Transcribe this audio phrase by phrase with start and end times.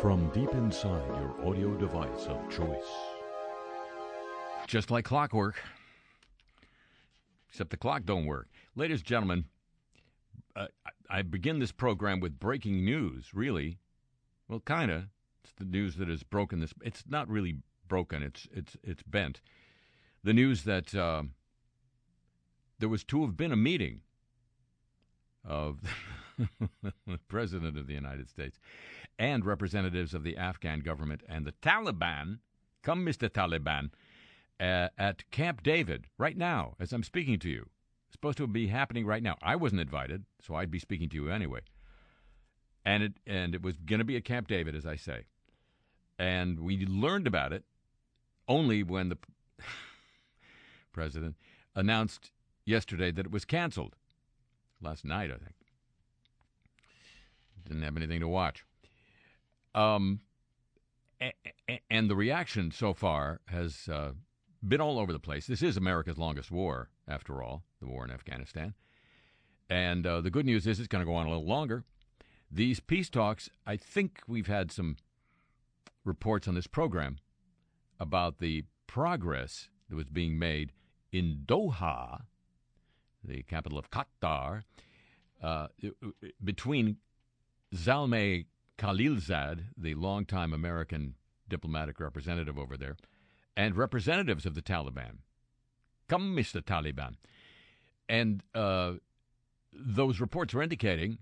[0.00, 2.86] from deep inside your audio device of choice.
[4.68, 5.60] Just like clockwork.
[7.48, 8.48] Except the clock don't work.
[8.76, 9.44] Ladies and gentlemen,
[10.54, 10.66] uh,
[11.10, 13.78] I begin this program with breaking news, really.
[14.46, 15.04] Well, kind of.
[15.42, 16.72] It's the news that has broken this.
[16.84, 17.56] It's not really
[17.88, 18.22] broken.
[18.22, 19.40] It's it's it's bent.
[20.22, 21.24] The news that uh,
[22.78, 24.02] there was to have been a meeting
[25.44, 25.80] of
[26.38, 28.58] the President of the United States
[29.18, 32.38] and representatives of the Afghan government and the Taliban.
[32.82, 33.28] Come, Mr.
[33.28, 33.90] Taliban,
[34.60, 37.68] uh, at Camp David right now, as I'm speaking to you.
[38.06, 39.36] It's supposed to be happening right now.
[39.42, 41.60] I wasn't invited, so I'd be speaking to you anyway.
[42.84, 45.24] And it and it was going to be at Camp David, as I say.
[46.18, 47.64] And we learned about it
[48.48, 49.18] only when the
[50.92, 51.36] president
[51.74, 52.32] announced
[52.64, 53.94] yesterday that it was canceled.
[54.80, 55.57] Last night, I think.
[57.68, 58.64] Didn't have anything to watch.
[59.74, 60.20] Um,
[61.90, 64.12] and the reaction so far has uh,
[64.66, 65.46] been all over the place.
[65.46, 68.74] This is America's longest war, after all, the war in Afghanistan.
[69.68, 71.84] And uh, the good news is it's going to go on a little longer.
[72.50, 74.96] These peace talks, I think we've had some
[76.04, 77.18] reports on this program
[78.00, 80.72] about the progress that was being made
[81.12, 82.22] in Doha,
[83.22, 84.62] the capital of Qatar,
[85.42, 85.66] uh,
[86.42, 86.96] between
[87.74, 88.46] Zalmay
[88.78, 91.14] Khalilzad, the longtime American
[91.48, 92.96] diplomatic representative over there,
[93.56, 95.18] and representatives of the Taliban.
[96.08, 96.62] Come, Mr.
[96.62, 97.16] Taliban.
[98.08, 98.94] And uh,
[99.72, 101.18] those reports are indicating,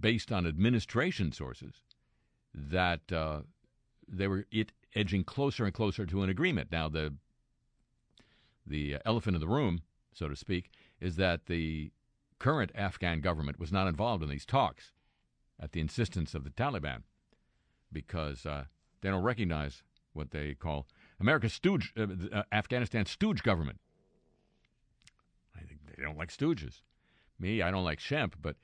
[0.00, 1.82] based on administration sources,
[2.54, 3.40] that uh,
[4.08, 6.72] they were it edging closer and closer to an agreement.
[6.72, 7.14] Now, the
[8.66, 11.90] the elephant in the room, so to speak, is that the
[12.38, 14.92] current Afghan government was not involved in these talks
[15.60, 17.02] at the insistence of the Taliban
[17.92, 18.64] because uh,
[19.00, 19.82] they don't recognize
[20.12, 20.86] what they call
[21.20, 23.78] America's stooge, uh, uh, Afghanistan stooge government.
[25.56, 26.82] I think they don't like stooges.
[27.38, 28.56] Me, I don't like Shemp, but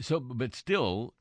[0.00, 1.14] so, but still,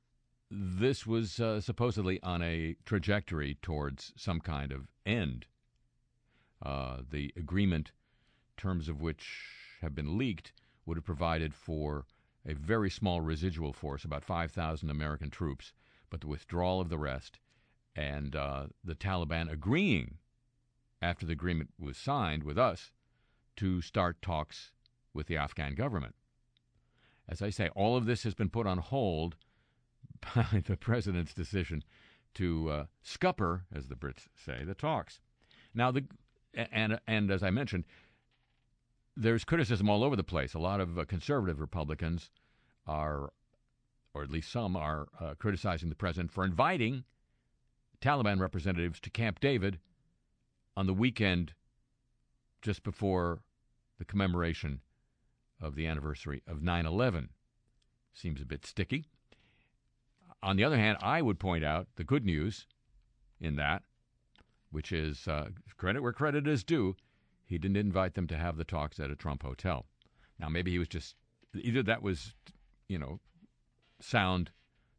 [0.50, 5.46] this was uh, supposedly on a trajectory towards some kind of end.
[6.62, 7.92] Uh, the agreement,
[8.56, 9.42] terms of which
[9.82, 10.54] have been leaked,
[10.86, 12.06] would have provided for
[12.46, 15.74] a very small residual force, about 5,000 American troops,
[16.10, 17.40] but the withdrawal of the rest,
[17.96, 20.18] and uh, the Taliban agreeing,
[21.02, 22.92] after the agreement was signed with us,
[23.56, 24.72] to start talks
[25.14, 26.16] with the Afghan government.
[27.28, 29.36] As I say, all of this has been put on hold
[30.36, 31.84] by the president's decision
[32.36, 35.22] to uh, scupper, as the Brits say, the talks.
[35.74, 36.06] Now, the
[36.56, 37.86] and and as I mentioned,
[39.16, 40.54] there's criticism all over the place.
[40.54, 42.32] A lot of uh, conservative Republicans
[42.88, 43.32] are,
[44.14, 47.04] or at least some, are uh, criticizing the president for inviting
[48.02, 49.80] Taliban representatives to Camp David
[50.76, 51.54] on the weekend
[52.62, 53.42] just before
[54.00, 54.82] the commemoration
[55.62, 57.30] of the anniversary of 9 11.
[58.14, 59.06] Seems a bit sticky.
[60.42, 62.68] On the other hand, I would point out the good news
[63.40, 63.84] in that,
[64.72, 66.96] which is uh, credit where credit is due
[67.46, 69.86] he didn't invite them to have the talks at a Trump hotel.
[70.40, 71.16] Now, maybe he was just
[71.54, 72.34] either that was,
[72.88, 73.20] you know,
[74.00, 74.52] sound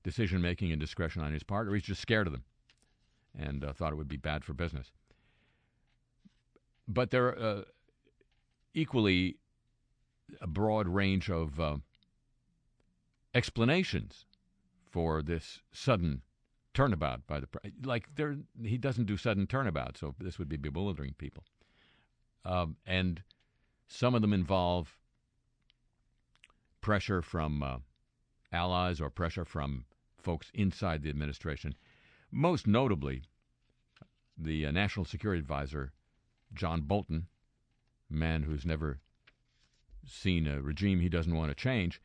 [0.03, 2.44] decision making and discretion on his part, or he's just scared of them
[3.37, 4.93] and uh, thought it would be bad for business.
[6.87, 7.62] But there are uh,
[8.75, 9.38] equally
[10.41, 11.76] a broad range of uh,
[13.34, 14.26] explanations
[14.91, 16.22] for this sudden
[16.75, 17.49] turnabout by the
[17.82, 18.15] like.
[18.15, 21.44] There, he doesn't do sudden turnabout, so this would be bewildering people
[22.44, 23.22] um, and
[23.87, 24.97] some of them involve
[26.81, 27.78] pressure from uh,
[28.53, 29.84] allies or pressure from
[30.19, 31.75] folks inside the administration.
[32.31, 33.22] Most notably,
[34.37, 35.93] the uh, National Security Advisor,
[36.53, 37.27] John Bolton,
[38.10, 38.99] man who's never
[40.06, 42.00] seen a regime he doesn't want to change.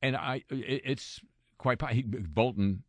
[0.00, 1.20] And I, it's
[1.58, 2.82] quite he, Bolton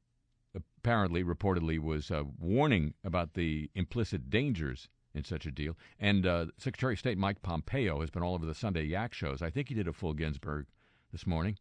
[0.55, 5.77] apparently, reportedly, was uh, warning about the implicit dangers in such a deal.
[5.99, 9.41] And uh, Secretary of State Mike Pompeo has been all over the Sunday Yak shows.
[9.41, 10.65] I think he did a full Ginsburg
[11.11, 11.57] this morning.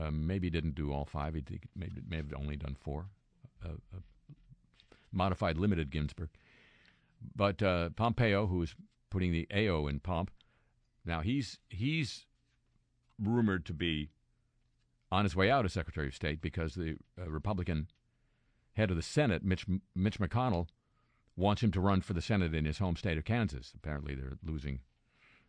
[0.00, 1.34] Uh, maybe didn't do all five.
[1.34, 3.06] He did, may, may have only done four.
[3.64, 4.00] Uh, uh
[5.12, 6.28] modified limited Ginsburg.
[7.34, 8.74] But uh, Pompeo, who is
[9.10, 10.30] putting the AO in pomp,
[11.04, 12.26] now he's he's
[13.18, 14.10] rumored to be
[15.10, 17.88] on his way out as Secretary of State because the uh, Republican
[18.74, 20.68] head of the Senate, Mitch, Mitch McConnell,
[21.38, 23.72] wants him to run for the Senate in his home state of Kansas.
[23.74, 24.80] Apparently, they're losing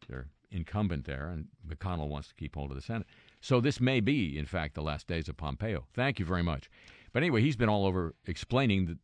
[0.07, 3.07] their incumbent there, and McConnell wants to keep hold of the Senate.
[3.41, 5.85] So this may be, in fact, the last days of Pompeo.
[5.93, 6.69] Thank you very much.
[7.11, 8.97] But anyway, he's been all over explaining the,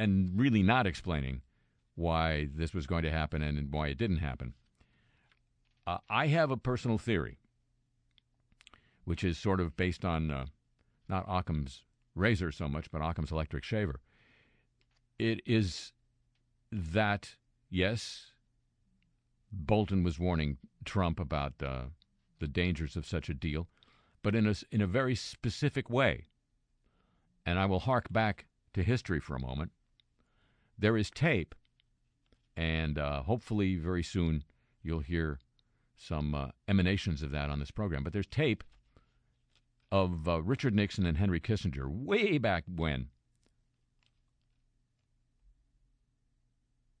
[0.00, 1.42] and really not explaining
[1.96, 4.54] why this was going to happen and why it didn't happen.
[5.86, 7.38] Uh, I have a personal theory,
[9.04, 10.46] which is sort of based on uh,
[11.08, 11.82] not Occam's
[12.14, 14.00] razor so much, but Occam's electric shaver.
[15.18, 15.92] It is
[16.72, 17.36] that,
[17.68, 18.32] yes,
[19.52, 21.84] Bolton was warning Trump about uh,
[22.38, 23.68] the dangers of such a deal,
[24.22, 26.26] but in a, in a very specific way.
[27.44, 29.72] And I will hark back to history for a moment.
[30.78, 31.54] There is tape,
[32.56, 34.44] and uh, hopefully very soon
[34.82, 35.38] you'll hear
[35.96, 38.02] some uh, emanations of that on this program.
[38.02, 38.64] But there's tape
[39.92, 43.08] of uh, Richard Nixon and Henry Kissinger way back when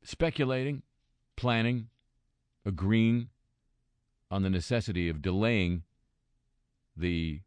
[0.02, 0.82] speculating,
[1.36, 1.88] planning,
[2.64, 3.28] agreeing
[4.30, 5.82] on the necessity of delaying
[6.96, 7.40] the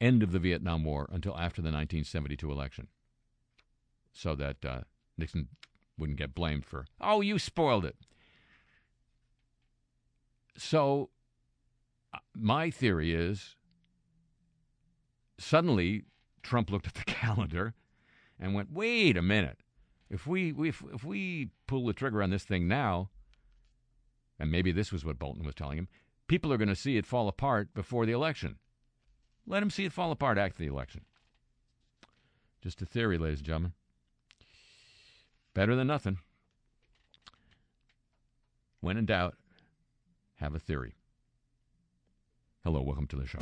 [0.00, 2.88] end of the Vietnam War until after the 1972 election
[4.12, 4.80] so that uh,
[5.18, 5.48] Nixon
[5.98, 7.96] wouldn't get blamed for, oh, you spoiled it.
[10.56, 11.10] So,
[12.12, 13.56] uh, my theory is
[15.38, 16.04] suddenly
[16.42, 17.74] Trump looked at the calendar
[18.38, 19.58] and went, wait a minute.
[20.10, 23.10] If we, if, if we pull the trigger on this thing now,
[24.38, 25.88] and maybe this was what Bolton was telling him,
[26.26, 28.56] people are going to see it fall apart before the election.
[29.46, 31.02] Let them see it fall apart after the election.
[32.60, 33.72] Just a theory, ladies and gentlemen.
[35.54, 36.18] Better than nothing.
[38.80, 39.36] When in doubt,
[40.36, 40.94] have a theory.
[42.64, 43.38] Hello, welcome to the show.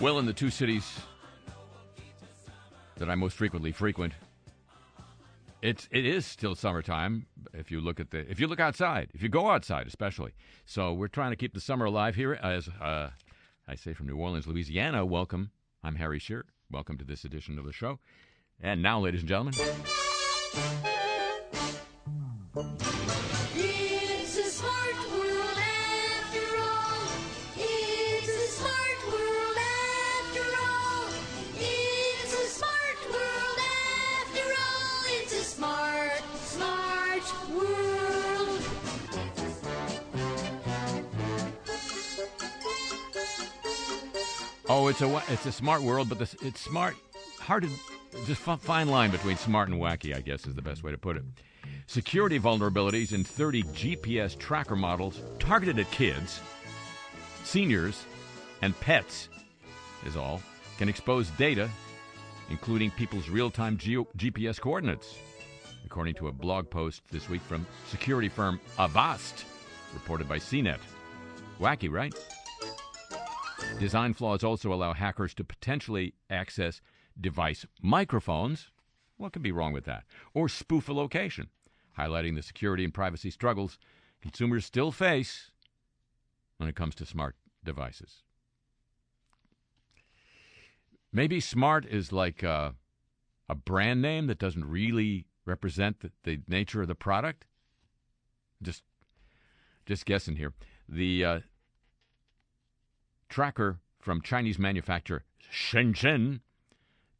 [0.00, 0.98] Well, in the two cities
[2.96, 4.12] that I most frequently frequent,
[5.62, 7.26] it's it is still summertime.
[7.54, 10.32] If you look at the if you look outside, if you go outside, especially.
[10.66, 12.34] So we're trying to keep the summer alive here.
[12.34, 13.10] As uh,
[13.68, 15.06] I say from New Orleans, Louisiana.
[15.06, 15.52] Welcome.
[15.82, 16.46] I'm Harry Shearer.
[16.70, 17.98] Welcome to this edition of the show.
[18.60, 19.54] And now, ladies and gentlemen.
[23.56, 25.03] It's a smart
[44.84, 46.94] Oh, it's a it's a smart world, but this, it's smart.
[47.40, 47.70] Hard to
[48.26, 50.14] just fine line between smart and wacky.
[50.14, 51.24] I guess is the best way to put it.
[51.86, 56.38] Security vulnerabilities in 30 GPS tracker models targeted at kids,
[57.44, 58.04] seniors,
[58.60, 59.30] and pets
[60.04, 60.42] is all
[60.76, 61.70] can expose data,
[62.50, 65.16] including people's real-time geo- GPS coordinates,
[65.86, 69.46] according to a blog post this week from security firm Avast,
[69.94, 70.80] reported by CNET.
[71.58, 72.14] Wacky, right?
[73.78, 76.80] Design flaws also allow hackers to potentially access
[77.20, 78.70] device microphones.
[79.16, 80.04] What could be wrong with that?
[80.32, 81.48] Or spoof a location,
[81.98, 83.78] highlighting the security and privacy struggles
[84.24, 85.50] consumers still face
[86.56, 88.22] when it comes to smart devices.
[91.12, 92.74] Maybe smart is like a,
[93.50, 97.44] a brand name that doesn't really represent the, the nature of the product.
[98.62, 98.82] Just,
[99.84, 100.54] just guessing here.
[100.88, 101.40] The uh,
[103.28, 106.40] tracker from Chinese manufacturer Shenzhen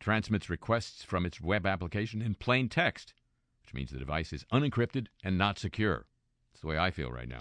[0.00, 3.14] transmits requests from its web application in plain text,
[3.62, 6.06] which means the device is unencrypted and not secure.
[6.52, 7.40] That's the way I feel right now.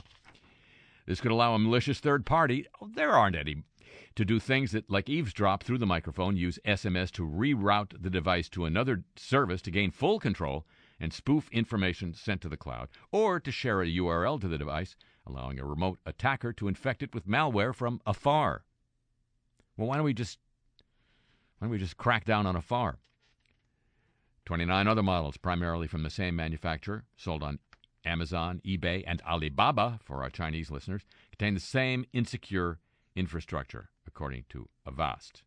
[1.05, 3.63] This could allow a malicious third party, oh, there aren't any,
[4.15, 8.48] to do things that, like eavesdrop through the microphone, use SMS to reroute the device
[8.50, 10.65] to another service to gain full control
[11.00, 14.96] and spoof information sent to the cloud, or to share a URL to the device,
[15.25, 18.63] allowing a remote attacker to infect it with malware from afar.
[19.77, 20.39] Well, why don't we just
[21.58, 23.00] why don't we just crack down on afar?
[24.46, 27.60] 29 other models, primarily from the same manufacturer, sold on
[28.06, 32.80] Amazon, eBay, and Alibaba, for our Chinese listeners, contain the same insecure
[33.15, 35.44] infrastructure, according to Avast.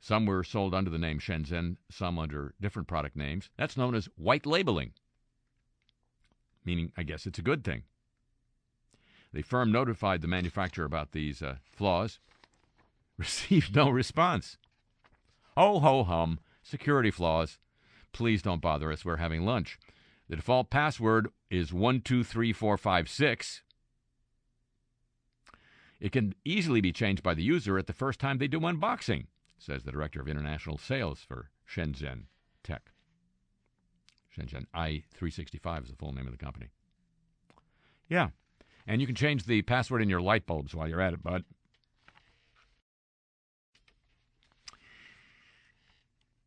[0.00, 3.50] Some were sold under the name Shenzhen, some under different product names.
[3.56, 4.92] That's known as white labeling,
[6.64, 7.84] meaning, I guess, it's a good thing.
[9.36, 12.20] The firm notified the manufacturer about these uh, flaws,
[13.18, 14.56] received no response.
[15.54, 16.40] Oh, ho, hum.
[16.62, 17.58] Security flaws.
[18.12, 19.04] Please don't bother us.
[19.04, 19.78] We're having lunch.
[20.30, 23.60] The default password is 123456.
[26.00, 29.26] It can easily be changed by the user at the first time they do unboxing,
[29.58, 32.22] says the director of international sales for Shenzhen
[32.64, 32.90] Tech.
[34.34, 36.68] Shenzhen i365 is the full name of the company.
[38.08, 38.30] Yeah.
[38.86, 41.44] And you can change the password in your light bulbs while you're at it, bud.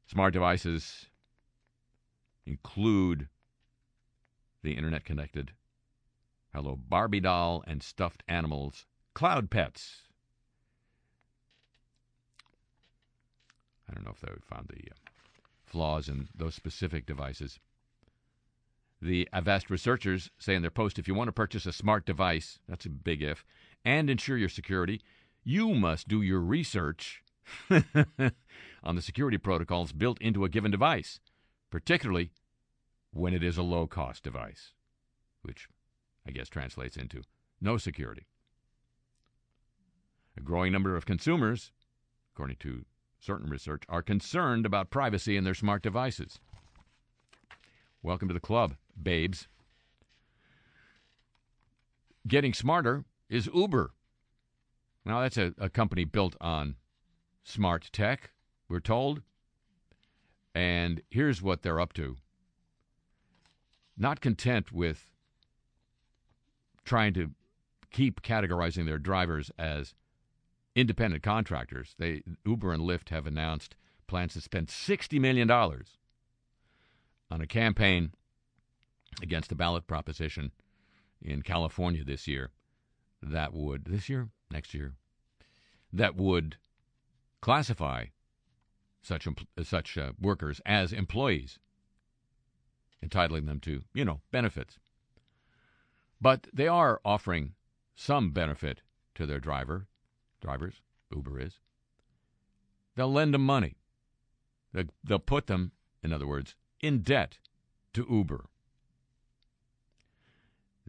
[0.08, 1.06] Smart devices
[2.46, 3.28] include
[4.64, 5.52] the internet connected
[6.54, 10.02] Hello Barbie doll and stuffed animals, cloud pets.
[13.88, 14.96] I don't know if they found the uh,
[15.64, 17.60] flaws in those specific devices.
[19.02, 22.60] The Avast researchers say in their post if you want to purchase a smart device,
[22.68, 23.46] that's a big if,
[23.86, 25.02] and ensure your security,
[25.44, 27.24] you must do your research
[28.84, 31.22] on the security protocols built into a given device,
[31.70, 32.32] particularly
[33.12, 34.74] when it is a low cost device,
[35.44, 35.70] which
[36.28, 37.24] I guess translates into
[37.62, 38.28] no security.
[40.38, 41.72] A growing number of consumers,
[42.34, 42.86] according to
[43.20, 46.40] certain research, are concerned about privacy in their smart devices.
[48.02, 49.48] Welcome to the club, babes.
[52.28, 53.92] Getting smarter is Uber.
[55.06, 56.76] Now, that's a, a company built on
[57.44, 58.32] smart tech,
[58.68, 59.22] we're told.
[60.54, 62.18] And here's what they're up to.
[63.98, 65.10] Not content with
[66.86, 67.32] trying to
[67.92, 69.94] keep categorizing their drivers as
[70.76, 73.76] independent contractors, they Uber and Lyft have announced
[74.08, 78.12] plans to spend $60 million on a campaign
[79.22, 80.52] against a ballot proposition
[81.22, 82.52] in California this year
[83.22, 84.94] that would this year, next year,
[85.92, 86.58] that would
[87.42, 88.06] classify
[89.02, 89.28] such
[89.64, 91.60] such uh, workers as employees,
[93.02, 94.80] entitling them to you know benefits.
[96.22, 97.54] But they are offering
[97.96, 98.82] some benefit
[99.16, 99.88] to their driver
[100.42, 100.82] drivers.
[101.12, 101.60] Uber is
[102.96, 103.78] They'll lend them money.
[105.04, 105.72] They'll put them,
[106.04, 107.40] in other words, in debt
[107.94, 108.46] to Uber.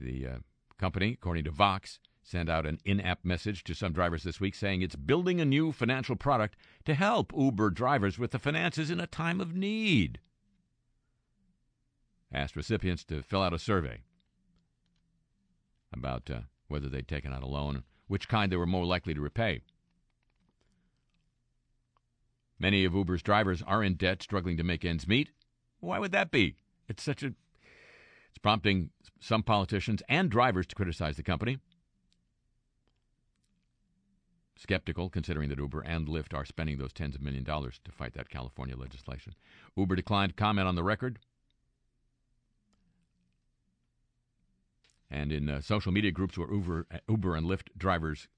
[0.01, 0.39] The uh,
[0.79, 4.55] company, according to Vox, sent out an in app message to some drivers this week
[4.55, 9.01] saying it's building a new financial product to help Uber drivers with the finances in
[9.01, 10.21] a time of need.
[12.33, 14.01] Asked recipients to fill out a survey
[15.93, 19.21] about uh, whether they'd taken out a loan, which kind they were more likely to
[19.21, 19.61] repay.
[22.59, 25.31] Many of Uber's drivers are in debt, struggling to make ends meet.
[25.81, 26.57] Why would that be?
[26.89, 27.35] It's such a
[28.31, 31.59] it's prompting some politicians and drivers to criticize the company.
[34.57, 38.15] Skeptical, considering that Uber and Lyft are spending those tens of million dollars to fight
[38.15, 39.35] that California legislation.
[39.77, 41.19] Uber declined comment on the record.
[45.11, 48.29] And in uh, social media groups where Uber, Uber and Lyft drivers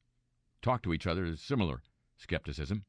[0.63, 1.83] talk to each other, there's similar
[2.17, 2.85] skepticism.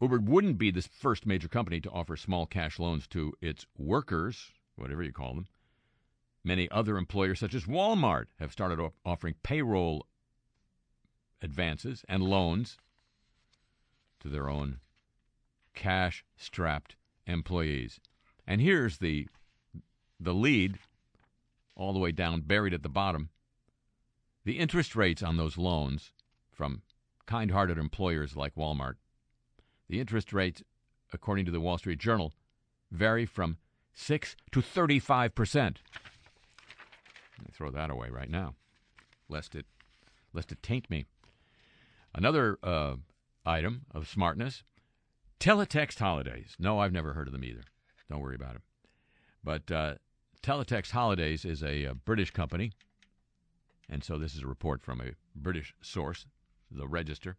[0.00, 4.52] Uber wouldn't be the first major company to offer small cash loans to its workers,
[4.76, 5.46] whatever you call them.
[6.44, 10.06] Many other employers, such as Walmart, have started off offering payroll
[11.40, 12.78] advances and loans
[14.20, 14.78] to their own
[15.74, 18.00] cash strapped employees.
[18.46, 19.28] And here's the
[20.18, 20.78] the lead
[21.74, 23.30] all the way down buried at the bottom.
[24.44, 26.12] The interest rates on those loans
[26.50, 26.82] from
[27.26, 28.96] kind-hearted employers like Walmart.
[29.88, 30.62] The interest rates
[31.12, 32.32] according to the Wall Street Journal
[32.90, 33.58] vary from
[33.94, 35.80] 6 to 35 percent.
[37.52, 38.54] Throw that away right now,
[39.28, 39.66] lest it
[40.32, 41.04] lest it taint me.
[42.14, 42.96] Another uh,
[43.44, 44.62] item of smartness:
[45.38, 46.56] teletext holidays.
[46.58, 47.62] No, I've never heard of them either.
[48.10, 48.62] Don't worry about it.
[49.44, 49.94] But uh,
[50.42, 52.72] Teletext Holidays is a, a British company,
[53.88, 56.26] and so this is a report from a British source,
[56.70, 57.36] the Register.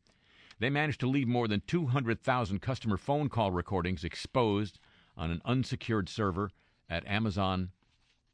[0.59, 4.79] They managed to leave more than 200,000 customer phone call recordings exposed
[5.17, 6.51] on an unsecured server
[6.89, 7.69] at Amazon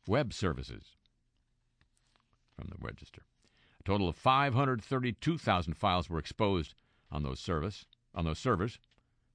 [0.07, 0.95] Web Services.
[2.55, 3.21] From the Register.
[3.79, 6.75] A total of 532,000 files were exposed
[7.11, 8.79] on those service on those servers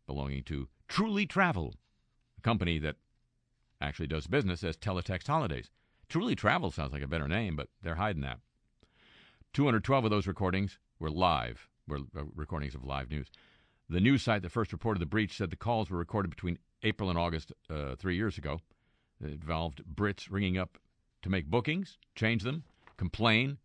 [0.07, 1.75] belonging to Truly Travel,
[2.37, 2.97] a company that
[3.81, 5.71] actually does business as Teletext Holidays.
[6.09, 8.41] Truly Travel sounds like a better name, but they're hiding that.
[9.55, 13.31] 212 of those recordings were live, were uh, recordings of live news.
[13.89, 17.11] The news site that first reported the breach said the calls were recorded between April
[17.11, 18.61] and August uh, three years ago.
[19.21, 20.79] It involved Brits ringing up
[21.23, 22.65] to make bookings, change them,
[22.97, 23.59] complain,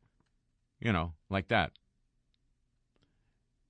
[0.80, 1.74] you know, like that.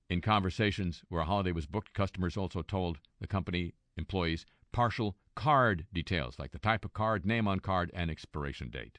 [0.08, 5.86] In conversations where a holiday was booked, customers also told the company employees partial card
[5.92, 8.98] details, like the type of card, name on card, and expiration date.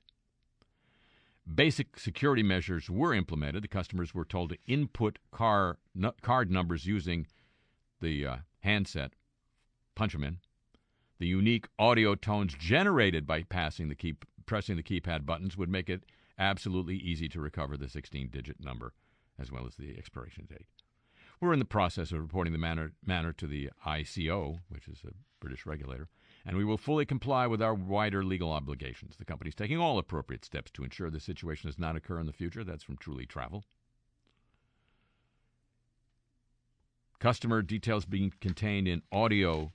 [1.54, 3.64] Basic security measures were implemented.
[3.64, 7.28] The customers were told to input car, n- card numbers using
[8.00, 9.14] the uh, handset,
[9.96, 10.38] punch them in.
[11.20, 15.90] The unique audio tones generated by passing the key, pressing the keypad buttons would make
[15.90, 16.04] it
[16.40, 18.94] absolutely easy to recover the 16 digit number
[19.40, 20.68] as well as the expiration date.
[21.40, 25.14] We're in the process of reporting the manner, manner to the ICO, which is a
[25.40, 26.08] British regulator,
[26.46, 29.16] and we will fully comply with our wider legal obligations.
[29.18, 32.28] The company is taking all appropriate steps to ensure this situation does not occur in
[32.28, 32.64] the future.
[32.64, 33.64] That's from Truly Travel.
[37.20, 39.72] Customer details being contained in audio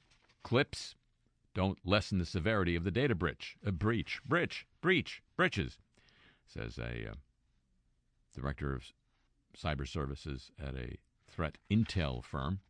[0.46, 0.94] clips
[1.54, 3.56] don't lessen the severity of the data breach.
[3.64, 5.76] A breach, breach, breach, breaches,
[6.46, 7.14] says a uh,
[8.32, 8.84] director of
[9.58, 12.60] cyber services at a threat intel firm.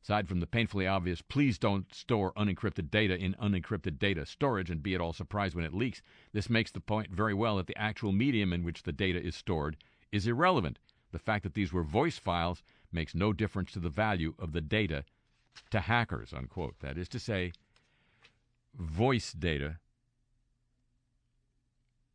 [0.00, 4.80] Aside from the painfully obvious, please don't store unencrypted data in unencrypted data storage and
[4.80, 7.76] be at all surprised when it leaks, this makes the point very well that the
[7.76, 9.76] actual medium in which the data is stored
[10.12, 10.78] is irrelevant.
[11.10, 14.60] The fact that these were voice files makes no difference to the value of the
[14.60, 15.04] data
[15.70, 16.78] to hackers, unquote.
[16.80, 17.52] That is to say,
[18.74, 19.78] voice data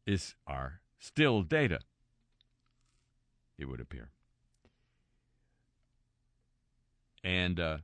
[0.06, 1.80] is are still data,
[3.58, 4.10] it would appear.
[7.24, 7.78] And uh,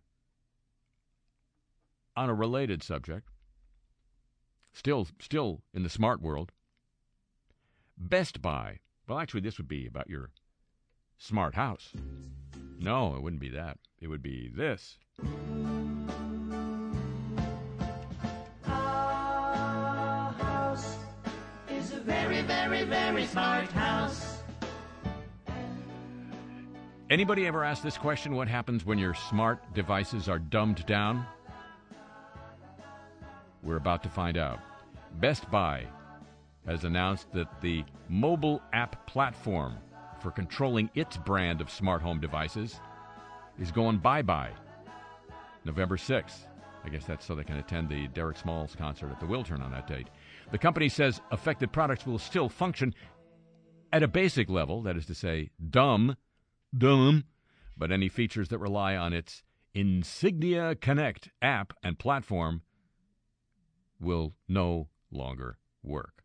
[2.16, 3.30] on a related subject,
[4.74, 6.52] still still in the smart world,
[7.98, 8.80] Best Buy.
[9.08, 10.32] Well, actually, this would be about your
[11.18, 11.94] smart house.
[12.80, 13.80] No, it wouldn't be that.
[14.00, 14.98] It would be this.
[18.66, 20.98] Our house
[21.70, 24.38] is a very, very, very smart house.
[27.10, 28.36] Anybody ever ask this question?
[28.36, 31.26] What happens when your smart devices are dumbed down?
[33.64, 34.60] We're about to find out.
[35.20, 35.88] Best Buy
[36.68, 39.78] has announced that the mobile app platform
[40.22, 42.80] for controlling its brand of smart home devices
[43.60, 44.52] is going bye bye
[45.66, 46.48] November 6th.
[46.84, 49.72] I guess that's so they can attend the Derek Smalls concert at the Wiltern on
[49.72, 50.08] that date.
[50.52, 52.94] The company says affected products will still function
[53.92, 56.16] at a basic level, that is to say, dumb,
[56.78, 57.26] dumb,
[57.78, 62.62] but any features that rely on its Insignia Connect app and platform
[64.00, 66.17] will no longer work.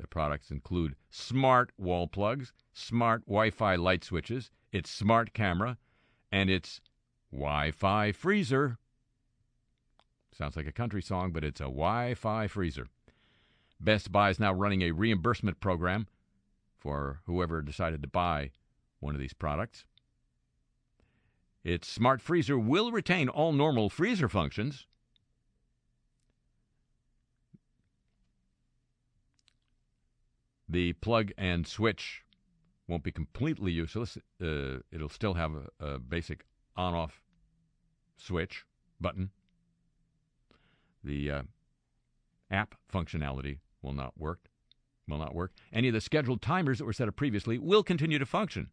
[0.00, 5.76] The products include smart wall plugs, smart Wi Fi light switches, its smart camera,
[6.32, 6.80] and its
[7.30, 8.78] Wi Fi freezer.
[10.32, 12.86] Sounds like a country song, but it's a Wi Fi freezer.
[13.78, 16.06] Best Buy is now running a reimbursement program
[16.78, 18.52] for whoever decided to buy
[19.00, 19.84] one of these products.
[21.62, 24.86] Its smart freezer will retain all normal freezer functions.
[30.70, 32.22] The plug and switch
[32.86, 34.16] won't be completely useless.
[34.40, 36.44] Uh, it'll still have a, a basic
[36.76, 37.20] on off
[38.16, 38.64] switch
[39.00, 39.30] button.
[41.02, 41.42] The uh,
[42.52, 44.48] app functionality will not work.
[45.08, 45.52] Will not work.
[45.72, 48.68] Any of the scheduled timers that were set up previously will continue to function.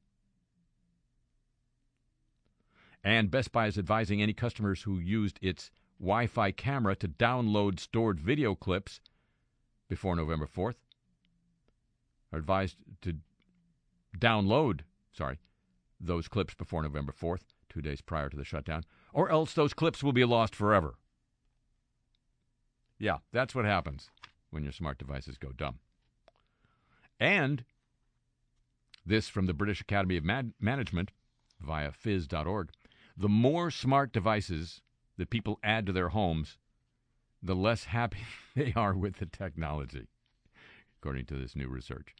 [3.03, 7.79] And Best Buy is advising any customers who used its Wi Fi camera to download
[7.79, 8.99] stored video clips
[9.89, 10.75] before November 4th
[12.31, 13.15] are advised to
[14.17, 15.39] download, sorry,
[15.99, 20.03] those clips before November 4th, two days prior to the shutdown, or else those clips
[20.03, 20.95] will be lost forever.
[22.99, 24.09] Yeah, that's what happens
[24.49, 25.79] when your smart devices go dumb.
[27.19, 27.63] And
[29.05, 31.11] this from the British Academy of Man- Management
[31.59, 32.69] via phys.org
[33.15, 34.81] The more smart devices
[35.17, 36.57] that people add to their homes,
[37.41, 38.19] the less happy
[38.55, 40.07] they are with the technology,
[40.99, 42.15] according to this new research.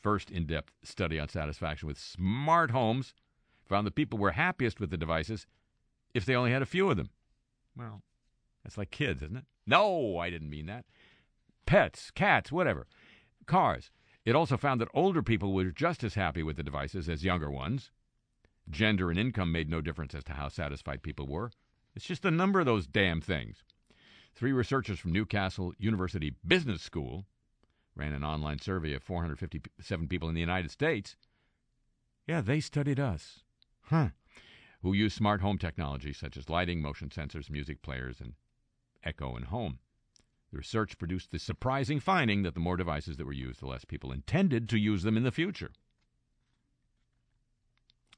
[0.00, 3.14] First in depth study on satisfaction with smart homes
[3.68, 5.46] found that people were happiest with the devices
[6.14, 7.10] if they only had a few of them.
[7.76, 8.02] Well,
[8.64, 9.44] that's like kids, isn't it?
[9.66, 10.84] No, I didn't mean that.
[11.66, 12.86] Pets, cats, whatever.
[13.46, 13.90] Cars.
[14.24, 17.50] It also found that older people were just as happy with the devices as younger
[17.50, 17.90] ones.
[18.68, 21.50] Gender and income made no difference as to how satisfied people were.
[21.94, 23.64] It's just the number of those damn things.
[24.34, 27.26] Three researchers from Newcastle University Business School
[28.00, 31.16] ran an online survey of 457 people in the United States.
[32.26, 33.40] Yeah, they studied us.
[33.82, 34.08] Huh.
[34.82, 38.32] Who use smart home technology such as lighting, motion sensors, music players, and
[39.04, 39.80] Echo and Home.
[40.50, 43.84] The research produced the surprising finding that the more devices that were used, the less
[43.84, 45.70] people intended to use them in the future.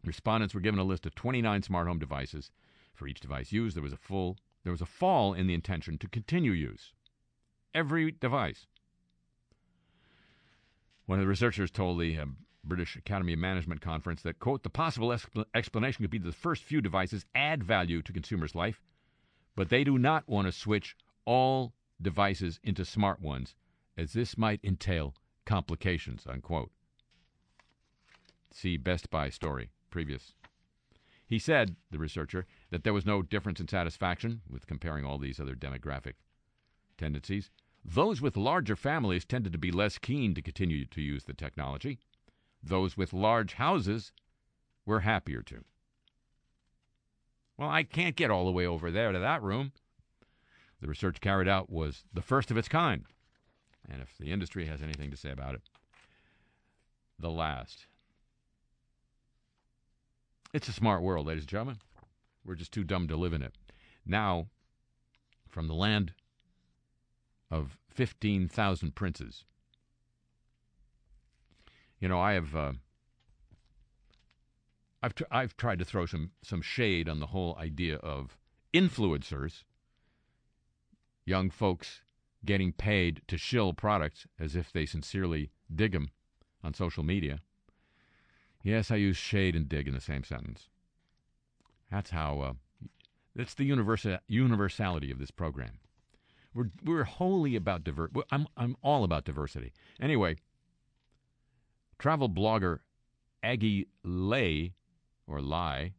[0.05, 2.53] Respondents were given a list of 29 smart home devices.
[2.95, 5.99] For each device used, there was a full there was a fall in the intention
[5.99, 6.92] to continue use.
[7.75, 8.68] Every device.
[11.07, 12.27] One of the researchers told the uh,
[12.65, 16.33] British Academy of Management conference that, quote, the possible expl- explanation could be that the
[16.33, 18.81] first few devices add value to consumers' life,
[19.57, 23.55] but they do not want to switch all devices into smart ones,
[23.97, 26.71] as this might entail complications, unquote.
[28.53, 30.35] See Best Buy story, previous.
[31.27, 35.41] He said, the researcher, that there was no difference in satisfaction with comparing all these
[35.41, 36.15] other demographic
[36.99, 37.51] tendencies.
[37.85, 41.99] Those with larger families tended to be less keen to continue to use the technology.
[42.62, 44.12] Those with large houses
[44.87, 45.64] were happier to.
[47.57, 49.73] Well, I can't get all the way over there to that room.
[50.81, 53.05] The research carried out was the first of its kind.
[53.88, 55.62] And if the industry has anything to say about it,
[57.18, 57.87] the last.
[60.53, 61.79] It's a smart world, ladies and gentlemen.
[62.45, 63.55] We're just too dumb to live in it.
[64.05, 64.49] Now,
[65.49, 66.14] from the land
[67.53, 69.45] of 15,000 princes.
[72.01, 72.73] You know, I have uh,
[75.03, 78.38] I've tr- I've tried to throw some some shade on the whole idea of
[78.75, 79.62] influencers,
[81.25, 82.01] young folks
[82.45, 86.11] getting paid to shill products as if they sincerely dig them
[86.65, 87.41] on social media.
[88.65, 90.69] Yes, I use shade and dig in the same sentence.
[91.91, 92.41] That's how.
[92.41, 92.53] Uh,
[93.35, 95.79] that's the universa- universality of this program.
[96.55, 98.11] We're we're wholly about diver.
[98.31, 99.73] I'm I'm all about diversity.
[100.01, 100.37] Anyway,
[101.99, 102.81] travel blogger
[103.43, 104.75] Aggie Lay
[105.27, 105.95] or Lai.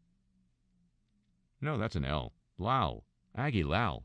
[1.61, 2.33] No, that's an L.
[2.57, 3.03] Lau.
[3.35, 4.03] Aggie Lau.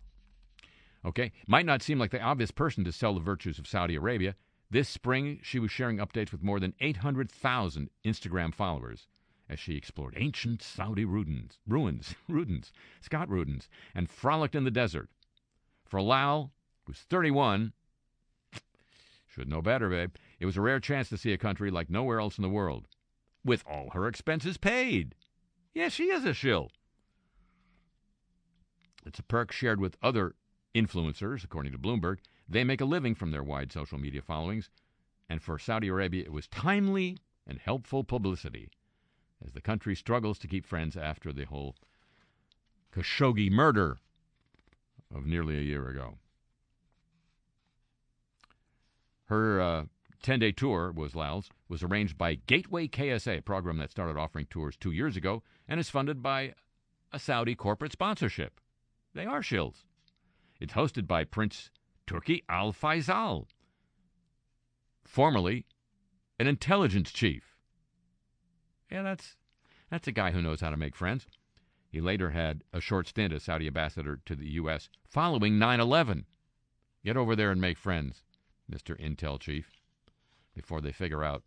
[1.04, 4.34] Okay, might not seem like the obvious person to sell the virtues of Saudi Arabia.
[4.70, 9.06] This spring, she was sharing updates with more than 800,000 Instagram followers
[9.48, 15.08] as she explored ancient Saudi ruins, ruins, ruins, Scott Rudins, and frolicked in the desert.
[15.88, 16.50] For Lau,
[16.84, 17.72] who's 31,
[19.26, 22.20] should know better, babe, it was a rare chance to see a country like nowhere
[22.20, 22.86] else in the world,
[23.42, 25.14] with all her expenses paid.
[25.72, 26.70] Yeah, she is a shill.
[29.06, 30.34] It's a perk shared with other
[30.74, 32.18] influencers, according to Bloomberg.
[32.46, 34.68] They make a living from their wide social media followings,
[35.26, 38.68] and for Saudi Arabia, it was timely and helpful publicity
[39.42, 41.76] as the country struggles to keep friends after the whole
[42.92, 43.98] Khashoggi murder
[45.14, 46.18] of nearly a year ago.
[49.26, 49.84] Her uh,
[50.22, 54.46] 10 day tour was Lal's, was arranged by Gateway KSA, a program that started offering
[54.48, 56.54] tours two years ago and is funded by
[57.12, 58.60] a Saudi corporate sponsorship.
[59.14, 59.84] They are shills.
[60.60, 61.70] It's hosted by Prince
[62.06, 63.46] Turki Al Faisal,
[65.04, 65.66] formerly
[66.38, 67.56] an intelligence chief.
[68.90, 69.36] Yeah, that's
[69.90, 71.26] that's a guy who knows how to make friends.
[71.90, 74.90] He later had a short stint as Saudi ambassador to the U.S.
[75.08, 76.26] following 9 11.
[77.04, 78.22] Get over there and make friends,
[78.70, 78.98] Mr.
[79.00, 79.70] Intel Chief,
[80.54, 81.44] before they figure out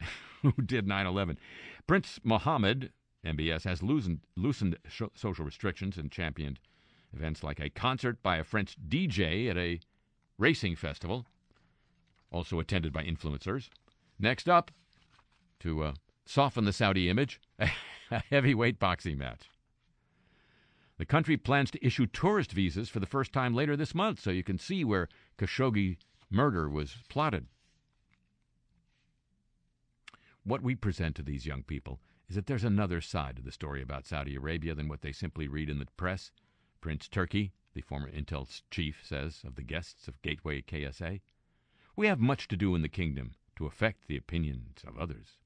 [0.42, 1.38] who did 9 11.
[1.86, 2.92] Prince Mohammed,
[3.24, 6.58] MBS, has loosened, loosened sh- social restrictions and championed
[7.14, 9.78] events like a concert by a French DJ at a
[10.38, 11.26] racing festival,
[12.32, 13.68] also attended by influencers.
[14.18, 14.72] Next up,
[15.60, 15.94] to uh,
[16.26, 19.51] soften the Saudi image, a heavyweight boxing match.
[21.02, 24.30] The country plans to issue tourist visas for the first time later this month, so
[24.30, 25.96] you can see where Khashoggi
[26.30, 27.48] murder was plotted.
[30.44, 33.82] What we present to these young people is that there's another side to the story
[33.82, 36.30] about Saudi Arabia than what they simply read in the press.
[36.80, 41.20] Prince Turki, the former Intel chief, says of the guests of Gateway KSA.
[41.96, 45.38] We have much to do in the kingdom to affect the opinions of others.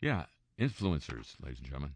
[0.00, 0.26] Yeah,
[0.58, 1.94] influencers, ladies and gentlemen.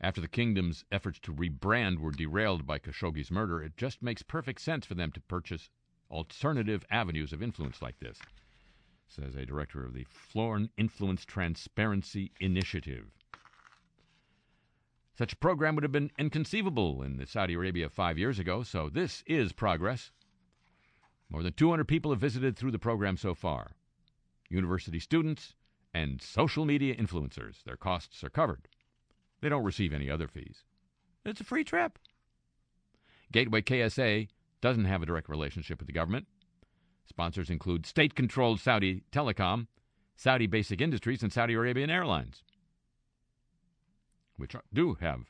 [0.00, 4.60] After the kingdom's efforts to rebrand were derailed by Khashoggi's murder, it just makes perfect
[4.60, 5.70] sense for them to purchase
[6.10, 8.18] alternative avenues of influence like this,
[9.08, 13.06] says a director of the Foreign Influence Transparency Initiative.
[15.16, 19.22] Such a program would have been inconceivable in Saudi Arabia five years ago, so this
[19.26, 20.10] is progress.
[21.30, 23.76] More than 200 people have visited through the program so far.
[24.50, 25.54] University students
[25.94, 27.62] and social media influencers.
[27.64, 28.68] Their costs are covered.
[29.40, 30.64] They don't receive any other fees.
[31.24, 31.98] It's a free trip.
[33.32, 34.28] Gateway KSA
[34.60, 36.26] doesn't have a direct relationship with the government.
[37.06, 39.66] Sponsors include state controlled Saudi Telecom,
[40.16, 42.42] Saudi Basic Industries, and Saudi Arabian Airlines,
[44.36, 45.20] which do have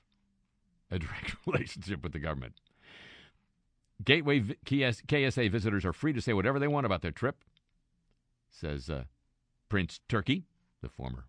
[0.91, 2.55] a direct relationship with the government.
[4.05, 7.37] Gateway KSA visitors are free to say whatever they want about their trip,
[8.51, 9.05] says uh,
[9.69, 10.45] Prince Turki,
[10.85, 11.25] the former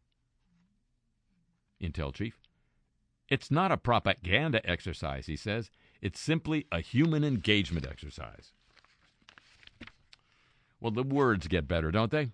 [1.82, 2.39] Intel chief.
[3.30, 5.72] It's not a propaganda exercise, he says.
[6.02, 8.54] It's simply a human engagement exercise.
[10.80, 12.32] Well, the words get better, don't they?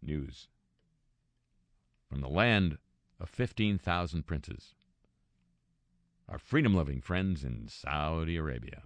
[0.00, 0.48] News
[2.08, 2.78] from the land
[3.20, 4.74] of 15,000 princes.
[6.28, 8.82] Our freedom loving friends in Saudi Arabia.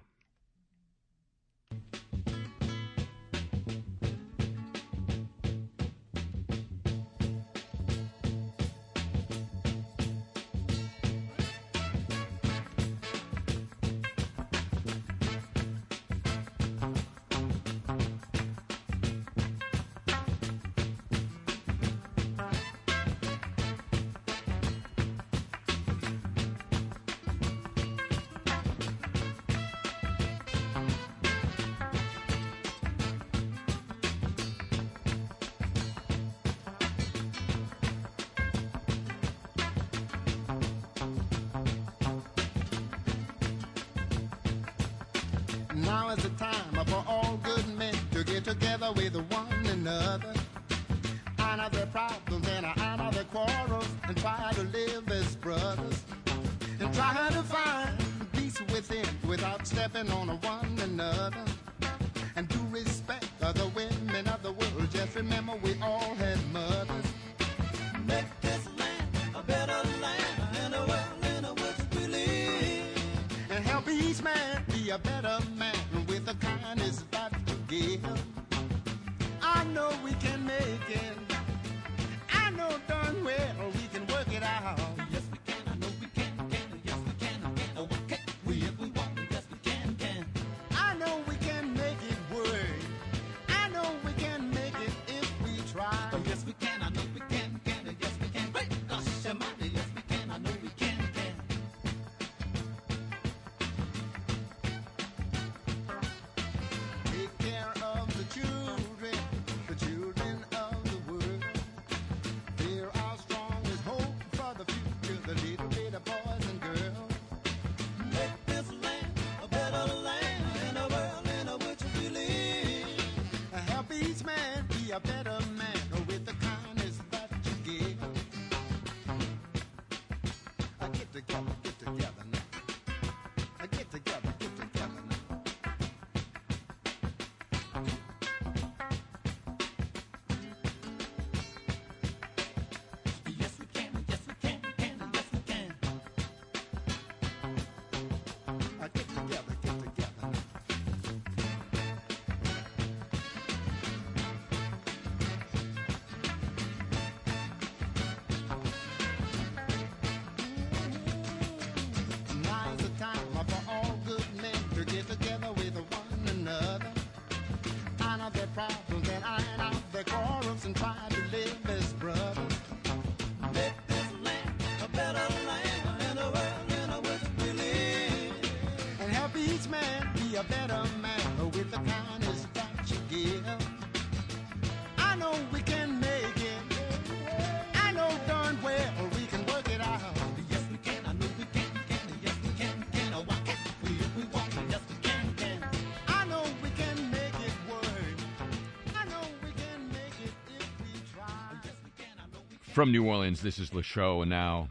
[202.76, 204.68] From New Orleans, this is Le Show, and now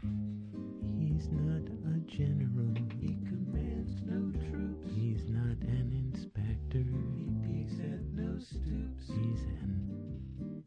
[0.96, 2.72] He's not a general.
[3.00, 4.86] He commands no troops.
[4.94, 6.84] He's not an inspector.
[7.16, 9.08] He peeks at no stoops.
[9.08, 10.62] He's an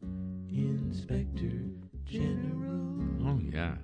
[0.50, 1.62] inspector
[2.04, 2.98] general.
[3.26, 3.76] oh yeah,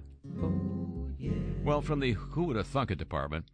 [0.42, 1.31] Oh yeah.
[1.64, 3.47] well, from the Who Would Have Thunk It department.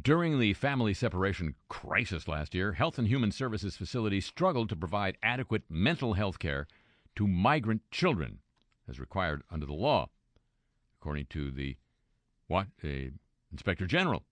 [0.00, 5.18] During the family separation crisis last year, Health and Human Services facilities struggled to provide
[5.22, 6.66] adequate mental health care
[7.16, 8.38] to migrant children,
[8.90, 10.08] as required under the law,
[11.00, 11.76] according to the
[12.48, 13.12] what uh, the
[13.52, 14.24] Inspector General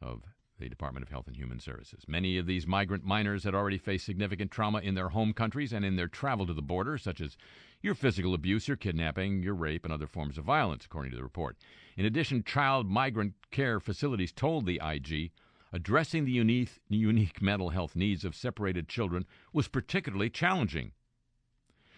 [0.00, 0.22] of
[0.58, 2.04] the Department of Health and Human Services.
[2.06, 5.84] Many of these migrant minors had already faced significant trauma in their home countries and
[5.84, 7.36] in their travel to the border, such as
[7.82, 11.22] your physical abuse, your kidnapping, your rape, and other forms of violence, according to the
[11.22, 11.56] report.
[11.96, 15.30] In addition, child migrant care facilities told the IG
[15.72, 20.92] addressing the unique, unique mental health needs of separated children was particularly challenging.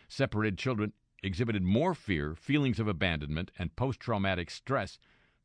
[0.08, 0.92] Separated children
[1.22, 4.98] exhibited more fear, feelings of abandonment, and post traumatic stress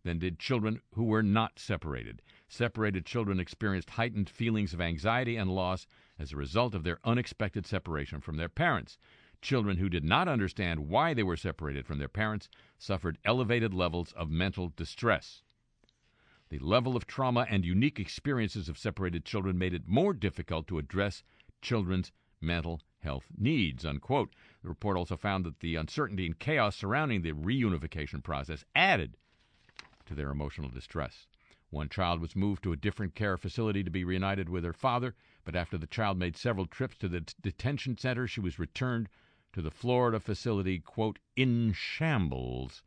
[0.04, 2.22] than did children who were not separated.
[2.48, 5.88] Separated children experienced heightened feelings of anxiety and loss
[6.20, 8.98] as a result of their unexpected separation from their parents.
[9.42, 14.12] Children who did not understand why they were separated from their parents suffered elevated levels
[14.14, 15.44] of mental distress.
[16.50, 20.78] The level of trauma and unique experiences of separated children made it more difficult to
[20.78, 21.24] address
[21.62, 23.86] children's mental health needs.
[23.86, 24.32] Unquote.
[24.62, 29.18] The report also found that the uncertainty and chaos surrounding the reunification process added
[30.06, 31.28] to their emotional distress.
[31.70, 35.16] One child was moved to a different care facility to be reunited with her father,
[35.44, 39.10] but after the child made several trips to the d- detention center, she was returned
[39.54, 42.84] to the Florida facility, quote, in shambles,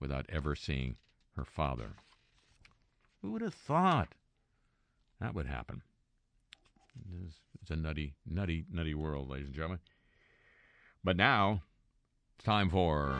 [0.00, 0.96] without ever seeing
[1.36, 1.90] her father.
[3.20, 4.14] Who would have thought
[5.20, 5.82] that would happen?
[7.24, 9.80] It's, it's a nutty, nutty, nutty world, ladies and gentlemen.
[11.04, 11.62] But now,
[12.36, 13.18] it's time for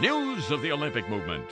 [0.00, 1.48] news of the Olympic movement.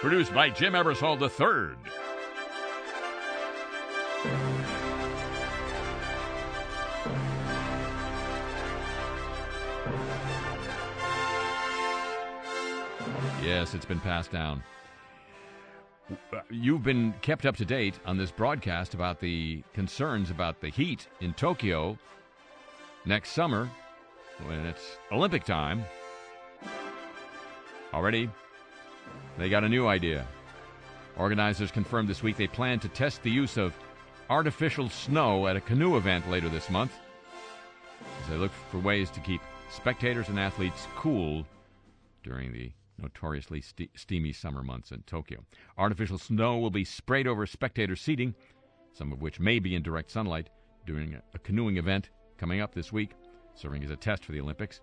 [0.00, 2.01] Produced by Jim Ebersol III.
[13.52, 14.62] Yes, it's been passed down.
[16.48, 21.06] You've been kept up to date on this broadcast about the concerns about the heat
[21.20, 21.98] in Tokyo
[23.04, 23.68] next summer
[24.46, 25.84] when it's Olympic time.
[27.92, 28.30] Already,
[29.36, 30.26] they got a new idea.
[31.18, 33.74] Organizers confirmed this week they plan to test the use of
[34.30, 36.94] artificial snow at a canoe event later this month
[38.22, 41.46] as they look for ways to keep spectators and athletes cool
[42.22, 42.72] during the
[43.02, 45.44] notoriously ste- steamy summer months in Tokyo.
[45.76, 48.34] Artificial snow will be sprayed over spectator seating,
[48.92, 50.48] some of which may be in direct sunlight,
[50.86, 53.10] during a, a canoeing event coming up this week,
[53.54, 54.80] serving as a test for the Olympics.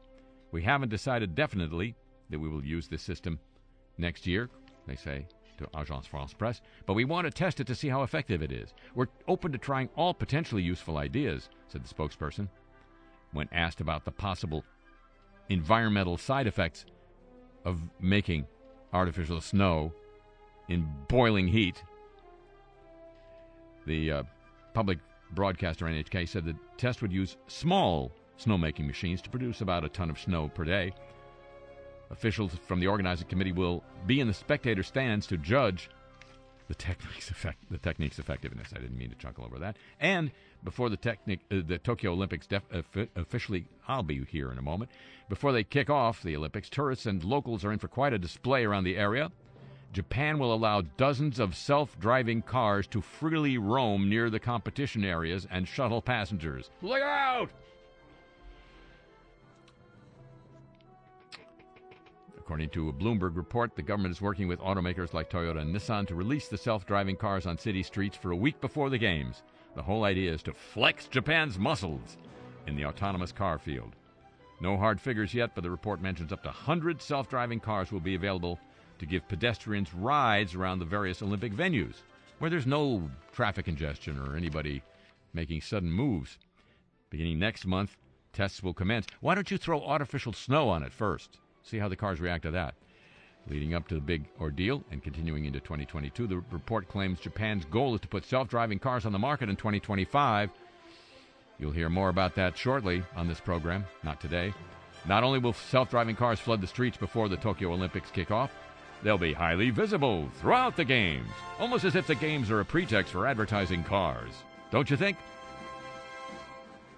[0.51, 1.95] We haven't decided definitely
[2.29, 3.39] that we will use this system
[3.97, 4.49] next year,
[4.87, 5.25] they say
[5.57, 8.51] to Agence France Presse, but we want to test it to see how effective it
[8.51, 8.73] is.
[8.95, 12.47] We're open to trying all potentially useful ideas, said the spokesperson.
[13.33, 14.63] When asked about the possible
[15.49, 16.85] environmental side effects
[17.65, 18.45] of making
[18.93, 19.93] artificial snow
[20.67, 21.83] in boiling heat,
[23.85, 24.23] the uh,
[24.73, 24.99] public
[25.31, 30.09] broadcaster NHK said the test would use small snowmaking machines to produce about a ton
[30.09, 30.93] of snow per day.
[32.11, 35.89] Officials from the organizing committee will be in the spectator stands to judge
[36.69, 38.69] the technique's effect, the technique's effectiveness.
[38.73, 39.75] I didn't mean to chuckle over that.
[39.99, 40.31] And
[40.63, 42.63] before the technic, uh, the Tokyo Olympics def,
[43.15, 44.91] officially, I'll be here in a moment.
[45.29, 48.63] Before they kick off the Olympics, tourists and locals are in for quite a display
[48.65, 49.31] around the area.
[49.91, 55.67] Japan will allow dozens of self-driving cars to freely roam near the competition areas and
[55.67, 56.69] shuttle passengers.
[56.83, 57.49] Look out!
[62.49, 66.07] According to a Bloomberg report, the government is working with automakers like Toyota and Nissan
[66.07, 69.43] to release the self driving cars on city streets for a week before the Games.
[69.75, 72.17] The whole idea is to flex Japan's muscles
[72.65, 73.95] in the autonomous car field.
[74.61, 77.99] No hard figures yet, but the report mentions up to 100 self driving cars will
[77.99, 78.57] be available
[78.97, 81.97] to give pedestrians rides around the various Olympic venues
[82.39, 84.81] where there's no traffic congestion or anybody
[85.33, 86.39] making sudden moves.
[87.11, 87.95] Beginning next month,
[88.33, 89.05] tests will commence.
[89.21, 91.37] Why don't you throw artificial snow on it first?
[91.69, 92.73] See how the cars react to that.
[93.47, 97.93] Leading up to the big ordeal and continuing into 2022, the report claims Japan's goal
[97.93, 100.49] is to put self driving cars on the market in 2025.
[101.59, 104.51] You'll hear more about that shortly on this program, not today.
[105.07, 108.51] Not only will self driving cars flood the streets before the Tokyo Olympics kick off,
[109.03, 113.13] they'll be highly visible throughout the Games, almost as if the Games are a pretext
[113.13, 114.33] for advertising cars.
[114.71, 115.17] Don't you think?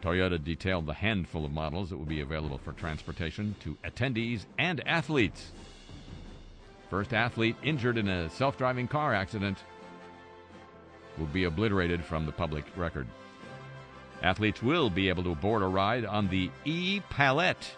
[0.01, 4.85] Toyota detailed the handful of models that will be available for transportation to attendees and
[4.87, 5.51] athletes.
[6.89, 9.59] First athlete injured in a self driving car accident
[11.17, 13.07] will be obliterated from the public record.
[14.23, 17.75] Athletes will be able to board a ride on the E Palette,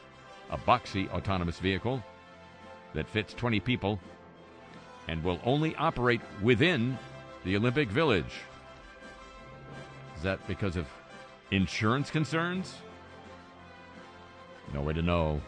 [0.50, 2.04] a boxy autonomous vehicle
[2.94, 4.00] that fits 20 people
[5.08, 6.98] and will only operate within
[7.44, 8.42] the Olympic Village.
[10.16, 10.88] Is that because of
[11.52, 12.76] insurance concerns?
[14.74, 15.42] No way to know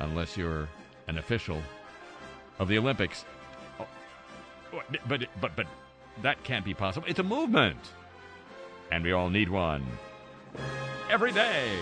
[0.00, 0.68] unless you're
[1.08, 1.60] an official
[2.58, 3.24] of the Olympics.
[3.80, 3.86] Oh,
[5.06, 5.66] but but but
[6.22, 7.06] that can't be possible.
[7.08, 7.78] It's a movement.
[8.90, 9.86] And we all need one.
[11.10, 11.78] Every day.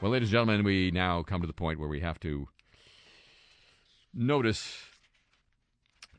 [0.00, 2.48] Well, ladies and gentlemen, we now come to the point where we have to
[4.14, 4.76] notice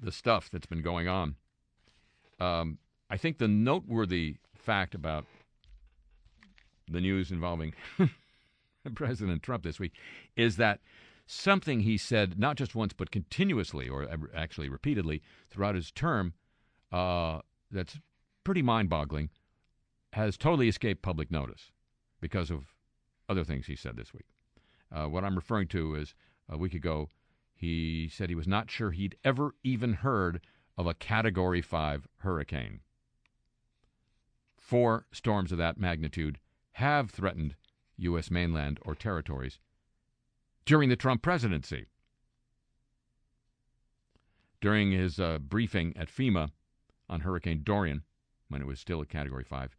[0.02, 1.36] the stuff that's been going on.
[2.39, 2.78] Um,
[3.10, 5.26] I think the noteworthy fact about
[6.89, 7.74] the news involving
[8.95, 9.93] President Trump this week
[10.36, 10.80] is that
[11.26, 16.34] something he said not just once but continuously, or actually repeatedly throughout his term,
[16.91, 17.39] uh,
[17.72, 18.00] that's
[18.43, 19.30] pretty mind-boggling,
[20.14, 21.72] has totally escaped public notice
[22.20, 22.74] because of
[23.28, 24.26] other things he said this week.
[24.91, 26.16] Uh, what I'm referring to is
[26.50, 27.10] a week ago,
[27.60, 30.39] he said he was not sure he'd ever even heard
[30.78, 32.80] of a Category 5 hurricane.
[34.57, 36.39] Four storms of that magnitude
[36.74, 37.55] have threatened
[37.97, 38.32] U.S.
[38.32, 39.60] mainland or territories
[40.64, 41.88] during the Trump presidency.
[44.62, 46.51] During his uh, briefing at FEMA
[47.10, 48.03] on Hurricane Dorian,
[48.47, 49.76] when it was still a Category 5,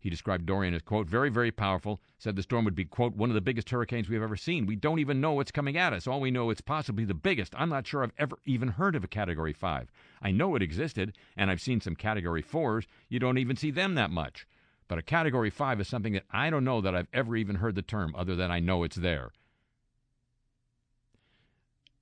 [0.00, 3.28] he described Dorian as, quote, very, very powerful, said the storm would be, quote, one
[3.28, 4.64] of the biggest hurricanes we've ever seen.
[4.64, 6.06] We don't even know what's coming at us.
[6.06, 7.54] All we know it's possibly the biggest.
[7.56, 9.92] I'm not sure I've ever even heard of a Category 5.
[10.22, 12.86] I know it existed, and I've seen some Category 4s.
[13.10, 14.46] You don't even see them that much.
[14.88, 17.74] But a Category 5 is something that I don't know that I've ever even heard
[17.74, 19.32] the term, other than I know it's there.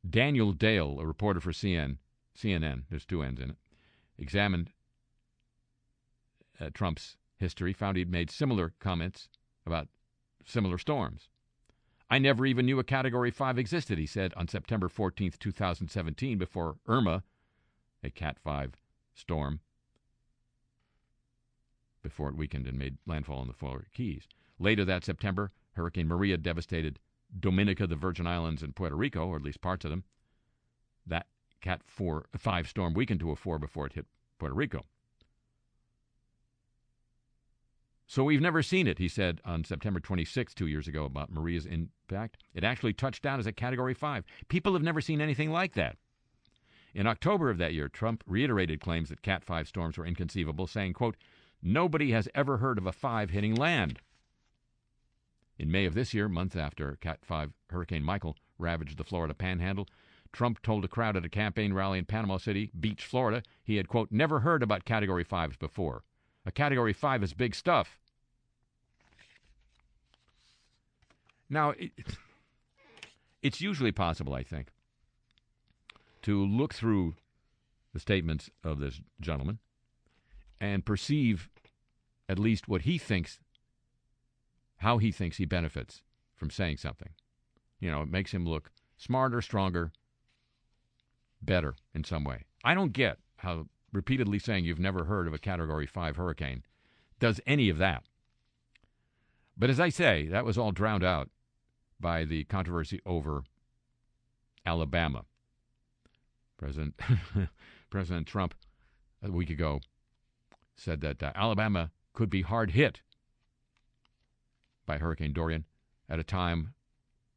[0.09, 1.99] Daniel Dale, a reporter for CN,
[2.37, 3.57] CNN, there's two N's in it,
[4.17, 4.71] examined
[6.61, 9.28] uh, Trump's history, found he'd made similar comments
[9.66, 9.89] about
[10.45, 11.28] similar storms.
[12.11, 16.76] I never even knew a Category 5 existed, he said on September 14, 2017, before
[16.86, 17.22] Irma,
[18.03, 18.74] a Cat 5
[19.14, 19.61] storm,
[22.03, 24.26] before it weakened and made landfall in the Florida Keys.
[24.59, 26.99] Later that September, Hurricane Maria devastated
[27.39, 30.05] Dominica, the Virgin Islands, and Puerto Rico, or at least parts of them.
[31.07, 31.26] That
[31.61, 34.07] Cat 4, 5 storm weakened to a 4 before it hit
[34.39, 34.86] Puerto Rico.
[38.11, 41.67] So we've never seen it, he said on September 26, two years ago, about Maria's
[41.67, 42.39] impact.
[42.55, 44.25] It actually touched down as a Category 5.
[44.49, 45.99] People have never seen anything like that.
[46.95, 50.95] In October of that year, Trump reiterated claims that Cat 5 storms were inconceivable, saying,
[50.95, 51.19] quote,
[51.63, 54.01] Nobody has ever heard of a 5 hitting land.
[55.59, 59.87] In May of this year, months after Cat 5 Hurricane Michael ravaged the Florida panhandle,
[60.33, 63.87] Trump told a crowd at a campaign rally in Panama City Beach, Florida, he had,
[63.87, 66.05] quote, never heard about Category 5s before.
[66.49, 67.99] A Category 5 is big stuff.
[71.51, 71.93] Now, it,
[73.43, 74.69] it's usually possible, I think,
[76.23, 77.17] to look through
[77.93, 79.59] the statements of this gentleman
[80.59, 81.51] and perceive
[82.31, 83.41] at least what he thinks,
[84.79, 86.03] how he thinks he benefits
[86.35, 87.11] from saying something.
[87.79, 89.93] You know, it makes him look smarter, stronger,
[91.43, 92.45] better in some way.
[92.65, 96.62] I don't get how repeatedly saying you've never heard of a Category 5 hurricane
[97.18, 98.05] does any of that.
[99.57, 101.30] But as I say, that was all drowned out
[101.99, 103.43] by the controversy over
[104.64, 105.24] Alabama.
[106.57, 107.01] President
[107.91, 108.55] President Trump
[109.22, 109.80] a week ago
[110.76, 113.01] said that uh, Alabama could be hard hit
[114.86, 115.64] by Hurricane Dorian
[116.09, 116.74] at a time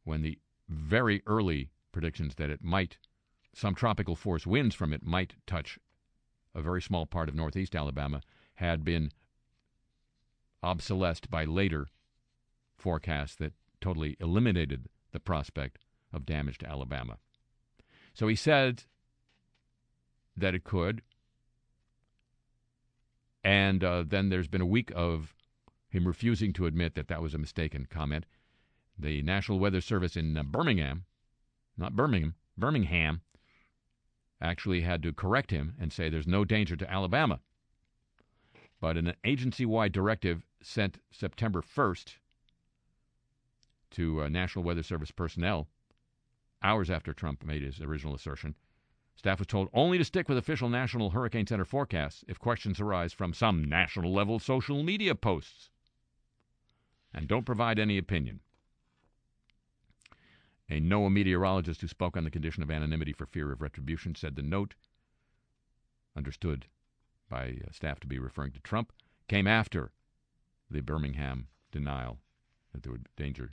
[0.03, 2.97] when the very early predictions that it might
[3.53, 5.77] some tropical force winds from it might touch
[6.53, 8.21] a very small part of northeast Alabama
[8.55, 9.11] had been
[10.63, 11.87] obsolesced by later
[12.77, 15.79] forecasts that totally eliminated the prospect
[16.13, 17.17] of damage to Alabama.
[18.13, 18.83] So he said
[20.35, 21.01] that it could.
[23.43, 25.33] And uh, then there's been a week of
[25.89, 28.25] him refusing to admit that that was a mistaken comment.
[28.97, 31.05] The National Weather Service in uh, Birmingham,
[31.77, 33.21] not Birmingham, Birmingham,
[34.41, 37.39] actually had to correct him and say there's no danger to Alabama.
[38.79, 42.15] But an agency wide directive sent September 1st
[43.91, 45.67] to uh, National Weather Service personnel,
[46.63, 48.55] hours after Trump made his original assertion,
[49.15, 53.13] staff was told only to stick with official National Hurricane Center forecasts if questions arise
[53.13, 55.69] from some national level social media posts.
[57.13, 58.39] And don't provide any opinion.
[60.72, 64.38] A NOAA meteorologist who spoke on the condition of anonymity for fear of retribution said
[64.38, 64.76] the note,
[66.15, 66.65] understood
[67.30, 68.93] by uh, staff to be referring to Trump,
[69.28, 69.91] came after
[70.69, 72.19] the Birmingham denial
[72.72, 73.51] that there would be danger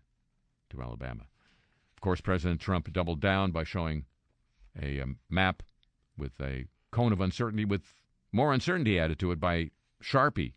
[0.71, 1.25] to Alabama.
[1.97, 4.05] Of course, President Trump doubled down by showing
[4.81, 5.65] a um, map
[6.17, 7.93] with a cone of uncertainty with
[8.31, 10.53] more uncertainty added to it by Sharpie.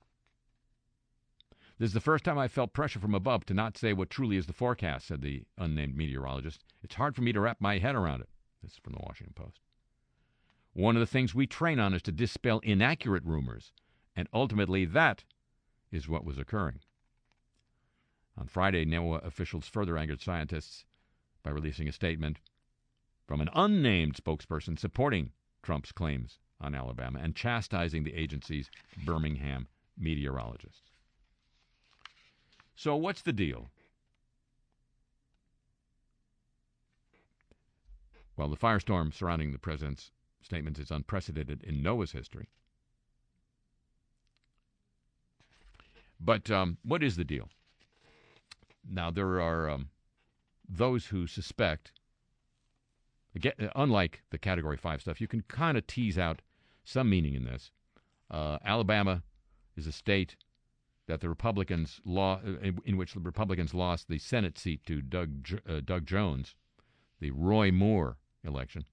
[1.81, 4.37] This is the first time I felt pressure from above to not say what truly
[4.37, 6.63] is the forecast, said the unnamed meteorologist.
[6.83, 8.29] It's hard for me to wrap my head around it.
[8.61, 9.61] This is from the Washington Post.
[10.73, 13.71] One of the things we train on is to dispel inaccurate rumors,
[14.15, 15.23] and ultimately that
[15.91, 16.81] is what was occurring.
[18.37, 20.85] On Friday, NOAA officials further angered scientists
[21.41, 22.37] by releasing a statement
[23.25, 25.31] from an unnamed spokesperson supporting
[25.63, 28.69] Trump's claims on Alabama and chastising the agency's
[29.03, 29.67] Birmingham
[29.97, 30.90] meteorologists.
[32.81, 33.69] So, what's the deal?
[38.35, 40.09] Well, the firestorm surrounding the president's
[40.41, 42.49] statements is unprecedented in NOAA's history.
[46.19, 47.49] But um, what is the deal?
[48.89, 49.89] Now, there are um,
[50.67, 51.91] those who suspect,
[53.35, 56.41] again, unlike the Category 5 stuff, you can kind of tease out
[56.83, 57.69] some meaning in this.
[58.31, 59.21] Uh, Alabama
[59.77, 60.35] is a state
[61.11, 65.59] that the Republicans law in, in which the Republicans lost the Senate seat to Doug
[65.67, 66.55] uh, Doug Jones,
[67.19, 68.85] the Roy Moore election,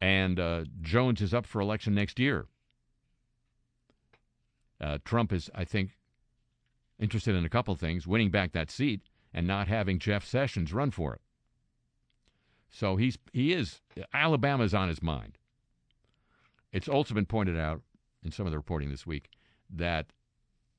[0.00, 2.48] and uh, Jones is up for election next year.
[4.80, 5.96] Uh, Trump is, I think,
[6.98, 10.90] interested in a couple things: winning back that seat and not having Jeff Sessions run
[10.90, 11.20] for it.
[12.68, 13.80] So he's he is
[14.12, 15.38] Alabama's on his mind.
[16.72, 17.82] It's also been pointed out
[18.24, 19.30] in some of the reporting this week
[19.70, 20.06] that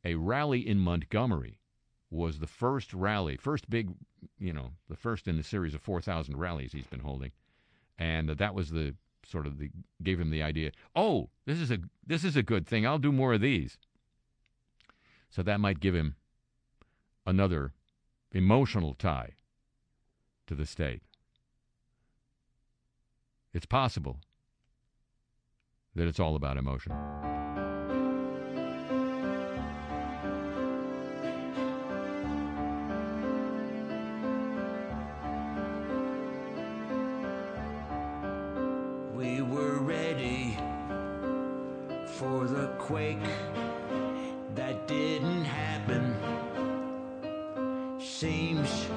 [0.04, 1.60] a rally in Montgomery
[2.10, 3.91] was the first rally, first big,
[4.39, 7.32] you know, the first in the series of 4,000 rallies he's been holding.
[7.97, 9.70] And that was the sort of the
[10.02, 12.86] gave him the idea, "Oh, this is a this is a good thing.
[12.86, 13.78] I'll do more of these."
[15.30, 16.16] So that might give him
[17.26, 17.74] another
[18.32, 19.36] emotional tie
[20.47, 21.04] to the state.
[23.54, 24.20] It's possible
[25.95, 27.38] that it's all about emotion.
[39.20, 40.57] We were ready
[42.05, 43.28] for the quake
[44.55, 46.15] that didn't happen.
[47.99, 48.88] Seems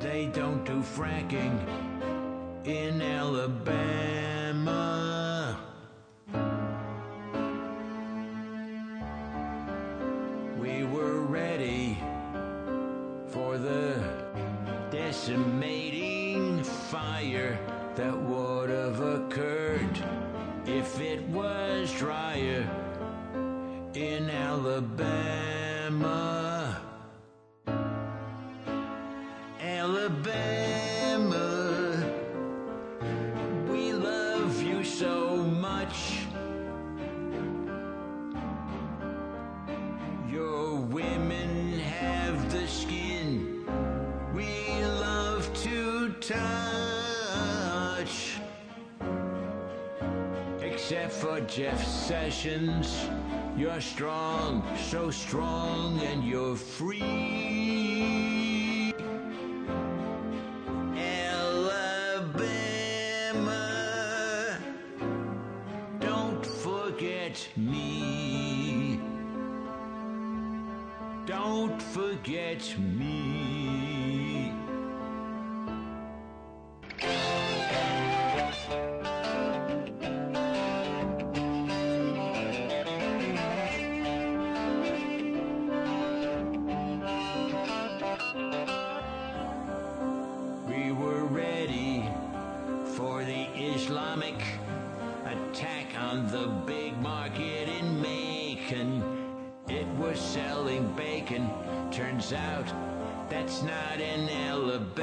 [0.00, 1.60] they don't do fracking
[2.64, 4.00] in Alabama.
[10.58, 12.02] We were ready
[13.28, 14.02] for the
[14.90, 17.69] decimating fire
[18.00, 20.02] that would have occurred
[20.64, 22.66] if it was drier
[23.92, 25.50] in Alabama.
[51.46, 53.06] Jeff Sessions,
[53.56, 57.69] you're strong, so strong, and you're free.
[102.32, 102.72] Out
[103.28, 104.94] that's not in Alabama.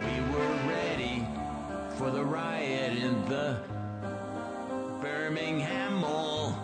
[0.00, 1.26] We were ready
[1.98, 3.58] for the riot in the
[5.02, 6.54] Birmingham Mall.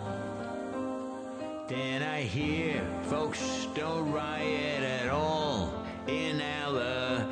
[1.67, 5.71] Then I hear folks don't riot at all
[6.07, 7.28] in Alabama.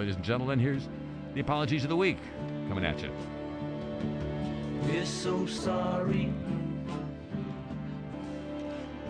[0.00, 0.88] Ladies and gentlemen, here's
[1.34, 2.16] the apologies of the week
[2.70, 3.12] coming at you.
[4.84, 6.32] We're so sorry.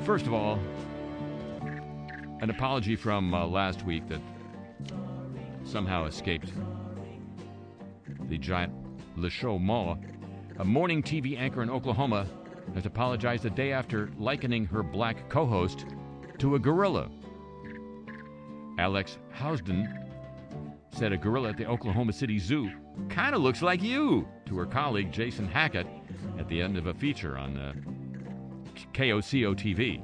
[0.04, 0.58] First of all,
[2.40, 4.20] an apology from uh, last week that
[5.64, 6.52] somehow escaped
[8.28, 8.72] the giant
[9.16, 9.94] Le Show Ma.
[10.58, 12.26] A morning TV anchor in Oklahoma
[12.74, 15.86] has apologized the day after likening her black co host
[16.38, 17.08] to a gorilla.
[18.76, 20.09] Alex Housden
[20.92, 22.70] said a gorilla at the Oklahoma City Zoo
[23.08, 25.86] kind of looks like you to her colleague Jason Hackett
[26.38, 27.72] at the end of a feature on uh,
[28.92, 30.02] KOCO TV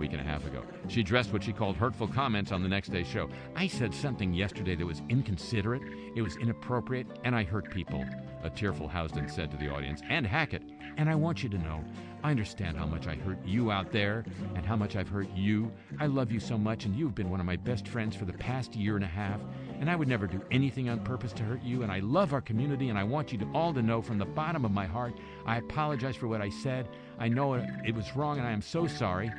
[0.00, 0.64] week and a half ago.
[0.88, 3.28] She addressed what she called hurtful comments on the next day's show.
[3.54, 5.82] I said something yesterday that was inconsiderate,
[6.16, 8.04] it was inappropriate, and I hurt people,
[8.42, 10.62] a tearful Housden said to the audience, and Hackett.
[10.96, 11.84] And I want you to know,
[12.22, 14.24] I understand how much I hurt you out there
[14.54, 15.72] and how much I've hurt you.
[15.98, 18.34] I love you so much, and you've been one of my best friends for the
[18.34, 19.40] past year and a half.
[19.80, 21.82] And I would never do anything on purpose to hurt you.
[21.82, 24.26] And I love our community, and I want you to all to know from the
[24.26, 25.14] bottom of my heart,
[25.46, 26.88] I apologize for what I said.
[27.18, 29.32] I know it, was wrong, and I am so sorry.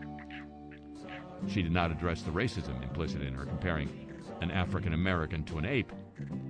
[1.47, 3.89] She did not address the racism implicit in her comparing
[4.41, 5.91] an African American to an ape.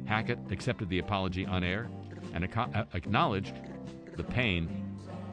[0.05, 1.89] Hackett accepted the apology on air
[2.33, 3.55] and aco- uh, acknowledged
[4.15, 4.90] the pain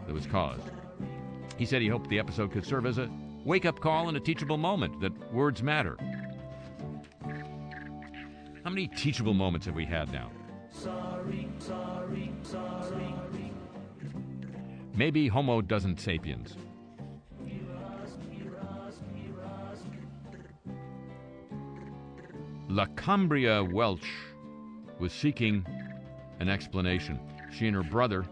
[0.09, 0.71] that was caused.
[1.59, 3.11] He said he hoped the episode could serve as a
[3.45, 5.97] wake up call and a teachable moment that words matter.
[8.65, 10.31] How many teachable moments have we had now?
[10.71, 13.15] Sorry, sorry, sorry.
[14.95, 16.57] Maybe Homo doesn't sapiens.
[22.71, 24.09] La Cambria Welch
[24.99, 25.65] was seeking
[26.41, 27.21] an explanation.
[27.51, 28.25] She and her brother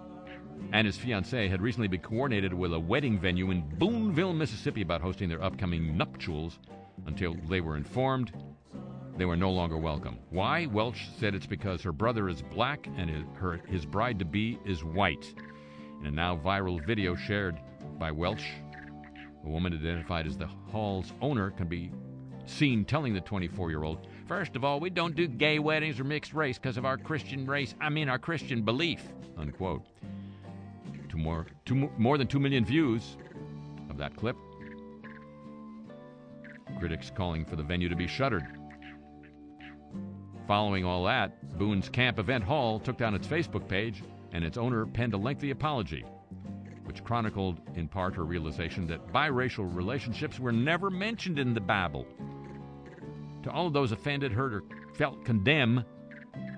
[0.73, 5.01] and his fiancee had recently been coordinated with a wedding venue in Booneville, Mississippi about
[5.01, 6.59] hosting their upcoming nuptials
[7.07, 8.33] until they were informed
[9.17, 10.19] they were no longer welcome.
[10.29, 10.67] Why?
[10.67, 14.59] Welch said it's because her brother is black and his, her, his bride to be
[14.67, 15.35] is white.
[16.01, 17.59] In a now viral video shared
[17.99, 18.45] by Welch,
[19.43, 21.91] a woman identified as the hall's owner can be
[22.45, 26.05] seen telling the 24 year old, First of all, we don't do gay weddings or
[26.05, 29.01] mixed race because of our Christian race, I mean our Christian belief,
[29.39, 29.87] unquote.
[31.17, 33.17] To more, to mo- more than 2 million views
[33.89, 34.37] of that clip.
[36.79, 38.45] Critics calling for the venue to be shuttered.
[40.47, 44.03] Following all that, Boone's Camp Event Hall took down its Facebook page,
[44.33, 46.05] and its owner penned a lengthy apology,
[46.85, 52.07] which chronicled in part her realization that biracial relationships were never mentioned in the Bible.
[53.45, 55.83] To all of those offended, hurt, or felt condemned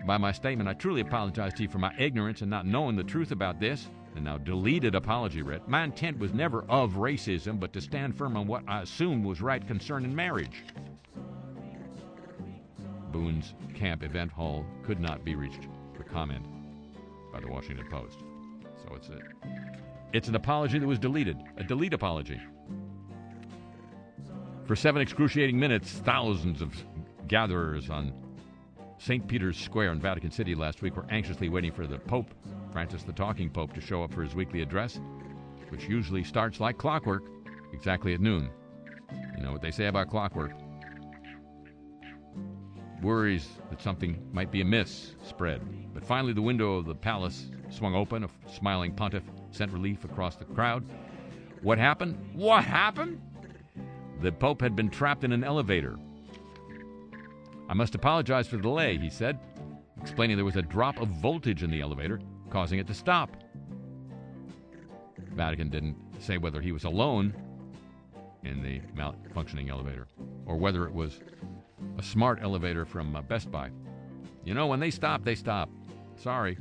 [0.04, 3.04] by my statement, I truly apologize to you for my ignorance and not knowing the
[3.04, 3.88] truth about this.
[4.14, 8.36] The now deleted apology read My intent was never of racism, but to stand firm
[8.36, 10.64] on what I assumed was right concerning marriage.
[13.12, 16.44] Boone's Camp Event Hall could not be reached for comment
[17.32, 18.18] by the Washington Post.
[18.84, 19.18] So it's a
[20.12, 22.40] it's an apology that was deleted, a delete apology.
[24.64, 26.74] For seven excruciating minutes, thousands of
[27.26, 28.12] gatherers on
[28.98, 29.26] St.
[29.28, 32.34] Peter's Square in Vatican City last week were anxiously waiting for the Pope,
[32.72, 35.00] Francis the Talking Pope, to show up for his weekly address,
[35.70, 37.24] which usually starts like clockwork
[37.72, 38.50] exactly at noon.
[39.36, 40.52] You know what they say about clockwork?
[43.02, 45.62] Worries that something might be amiss spread.
[45.94, 48.24] But finally, the window of the palace swung open.
[48.24, 50.84] A smiling pontiff sent relief across the crowd.
[51.62, 52.18] What happened?
[52.34, 53.20] What happened?
[54.20, 55.96] The Pope had been trapped in an elevator.
[57.68, 59.38] I must apologize for the delay, he said,
[60.00, 63.36] explaining there was a drop of voltage in the elevator, causing it to stop.
[65.34, 67.34] Vatican didn't say whether he was alone
[68.42, 70.06] in the malfunctioning elevator
[70.46, 71.20] or whether it was
[71.98, 73.70] a smart elevator from uh, Best Buy.
[74.44, 75.68] You know, when they stop, they stop.
[76.16, 76.56] Sorry.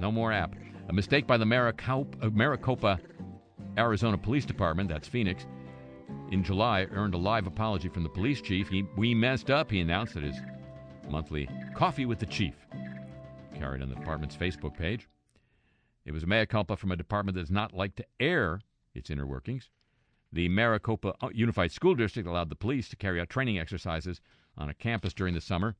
[0.00, 0.54] No more app.
[0.88, 2.98] A mistake by the Maricopa, uh, Maricopa,
[3.78, 5.46] Arizona Police Department, that's Phoenix,
[6.30, 8.68] in July earned a live apology from the police chief.
[8.68, 10.36] He, we messed up, he announced at his
[11.08, 12.54] monthly Coffee with the Chief,
[13.60, 15.06] carried on the department's Facebook page.
[16.06, 18.62] It was a mea culpa from a department that does not like to air
[18.94, 19.68] its inner workings.
[20.32, 24.20] The Maricopa Unified School District allowed the police to carry out training exercises
[24.56, 25.76] on a campus during the summer.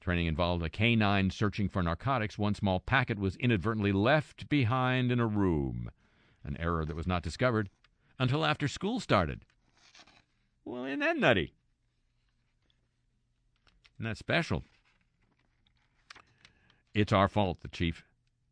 [0.00, 2.36] Training involved a canine searching for narcotics.
[2.36, 5.90] One small packet was inadvertently left behind in a room,
[6.42, 7.70] an error that was not discovered
[8.18, 9.44] until after school started.
[10.64, 11.54] Well, isn't that nutty?
[13.98, 14.64] Isn't that special?
[16.94, 18.04] It's our fault, the chief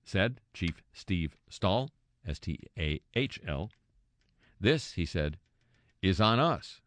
[0.03, 1.91] said, Chief Steve Stahl,
[2.27, 3.71] S T A H L.
[4.61, 5.37] This, he said,
[6.03, 6.81] is on us.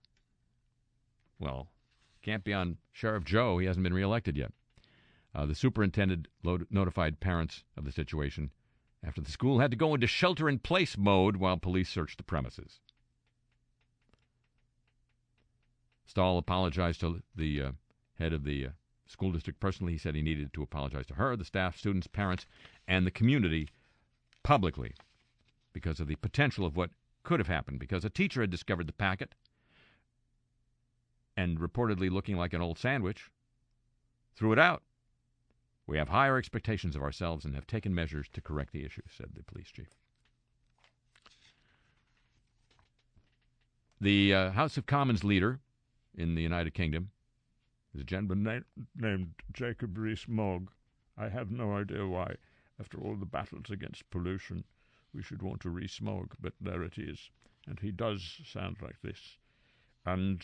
[1.39, 1.67] Well,
[2.21, 3.57] can't be on Sheriff Joe.
[3.57, 4.51] He hasn't been reelected yet.
[5.35, 8.51] Uh, the superintendent lo- notified parents of the situation
[9.05, 12.23] after the school had to go into shelter in place mode while police searched the
[12.23, 12.79] premises.
[16.05, 17.71] Stahl apologized to the uh,
[18.19, 18.69] head of the uh,
[19.13, 19.93] school district personally.
[19.93, 22.45] He said he needed to apologize to her, the staff, students, parents,
[22.87, 23.69] and the community
[24.43, 24.93] publicly
[25.71, 26.89] because of the potential of what
[27.23, 27.79] could have happened.
[27.79, 29.33] Because a teacher had discovered the packet
[31.37, 33.29] and reportedly looking like an old sandwich,
[34.35, 34.83] threw it out.
[35.87, 39.29] We have higher expectations of ourselves and have taken measures to correct the issue, said
[39.35, 39.89] the police chief.
[43.99, 45.59] The uh, House of Commons leader
[46.15, 47.11] in the United Kingdom
[47.93, 50.69] is a gentleman na- named Jacob Rees-Mogg.
[51.17, 52.35] I have no idea why,
[52.79, 54.63] after all the battles against pollution,
[55.13, 57.29] we should want to Rees-Mogg, but there it is.
[57.67, 59.37] And he does sound like this.
[60.05, 60.41] And,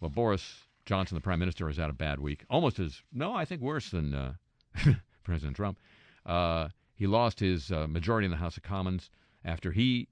[0.00, 2.44] well, Boris Johnson, the Prime Minister, has had a bad week.
[2.48, 4.34] Almost as, no, I think worse than uh,
[5.24, 5.78] President Trump.
[6.24, 9.10] Uh, he lost his uh, majority in the House of Commons
[9.44, 10.08] after he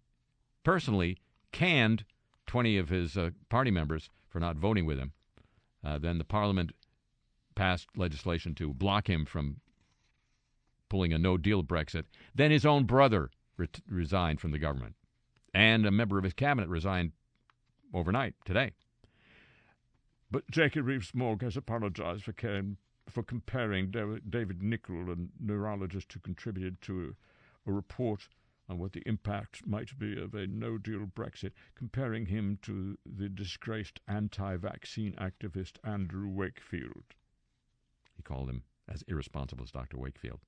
[0.65, 1.19] personally
[1.53, 2.05] canned
[2.47, 5.13] 20 of his uh, party members for not voting with him.
[5.87, 6.73] Uh, then the Parliament
[7.55, 9.61] passed legislation to block him from
[10.89, 12.05] pulling a no deal Brexit.
[12.35, 13.31] Then his own brother
[13.89, 14.97] resigned from the government.
[15.55, 17.13] And a member of his cabinet resigned
[17.95, 18.73] overnight today.
[20.29, 22.79] But Jacob Rees-Mogg has apologized for, caring,
[23.09, 27.15] for comparing David, Nicholl, a neurologist who contributed to
[27.67, 28.29] a, a report
[28.69, 33.29] on what the impact might be of a no deal Brexit, comparing him to the
[33.29, 37.05] disgraced anti vaccine activist Andrew Wakefield.
[38.17, 39.99] He called him as irresponsible as Dr.
[39.99, 40.41] Wakefield.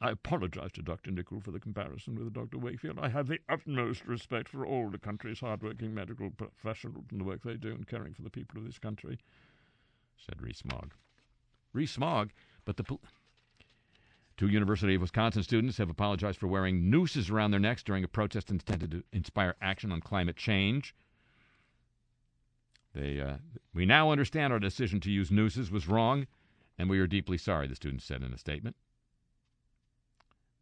[0.00, 1.12] I apologize to Dr.
[1.12, 2.58] Nicholl for the comparison with Dr.
[2.58, 2.98] Wakefield.
[2.98, 7.42] I have the utmost respect for all the country's hard-working medical professionals and the work
[7.44, 9.18] they do in caring for the people of this country,
[10.16, 10.94] said Rees-Mogg.
[11.72, 12.30] Rees-Mogg,
[12.64, 12.84] but the...
[12.84, 13.00] Pol-
[14.42, 18.08] Two University of Wisconsin students have apologized for wearing nooses around their necks during a
[18.08, 20.96] protest intended to inspire action on climate change.
[22.92, 23.36] They, uh,
[23.72, 26.26] we now understand our decision to use nooses was wrong,
[26.76, 28.74] and we are deeply sorry, the students said in a statement.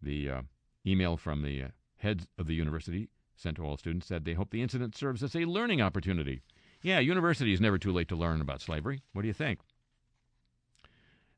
[0.03, 0.43] The uh,
[0.87, 4.51] email from the uh, heads of the university sent to all students said they hope
[4.51, 6.43] the incident serves as a learning opportunity.
[6.83, 9.01] Yeah, university is never too late to learn about slavery.
[9.15, 9.61] What do you think?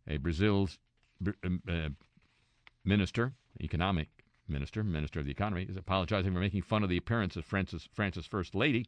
[0.08, 0.80] A Brazil's
[1.24, 1.90] uh,
[2.84, 4.08] minister, economic
[4.48, 7.88] minister, minister of the economy, is apologizing for making fun of the appearance of France's,
[7.92, 8.86] France's First Lady.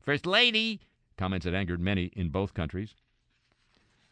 [0.00, 0.80] First Lady!
[1.16, 2.94] Comments that angered many in both countries.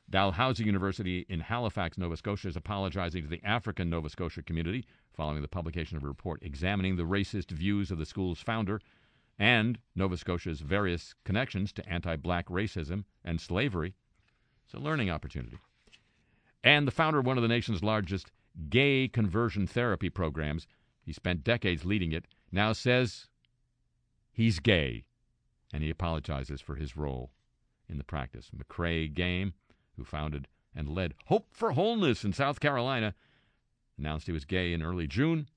[0.08, 5.42] Dalhousie University in Halifax, Nova Scotia, is apologizing to the African Nova Scotia community following
[5.42, 8.80] the publication of a report examining the racist views of the school's founder
[9.38, 13.94] and Nova Scotia's various connections to anti black racism and slavery.
[14.64, 15.58] It's a learning opportunity.
[16.62, 18.30] And the founder of one of the nation's largest
[18.68, 20.66] gay conversion therapy programs,
[21.02, 23.28] he spent decades leading it, now says
[24.30, 25.04] he's gay
[25.72, 27.30] and he apologizes for his role
[27.88, 28.50] in the practice.
[28.56, 29.54] McCrae Game,
[29.96, 33.14] who founded and led Hope for Wholeness in South Carolina,
[33.98, 35.48] announced he was gay in early June,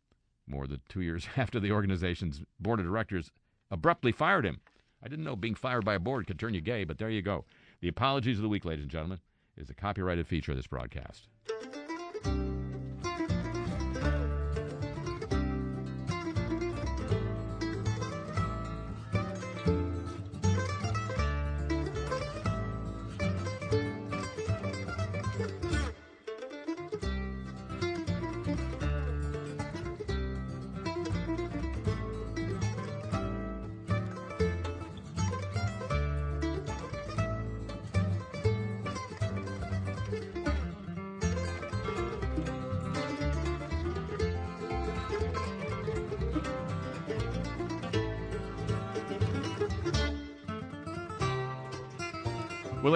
[0.47, 3.31] more than two years after the organization's board of directors
[3.69, 4.61] abruptly fired him.
[5.03, 7.21] I didn't know being fired by a board could turn you gay, but there you
[7.21, 7.45] go.
[7.81, 9.19] The Apologies of the Week, ladies and gentlemen,
[9.55, 11.27] is a copyrighted feature of this broadcast.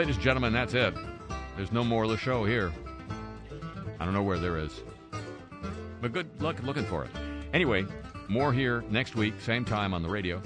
[0.04, 0.94] Ladies and gentlemen, that's it.
[1.56, 2.74] There's no more of the show here.
[4.02, 4.84] I don't know where there is.
[6.02, 7.12] But good luck looking for it.
[7.54, 7.86] Anyway,
[8.28, 10.42] more here next week, same time on the radio,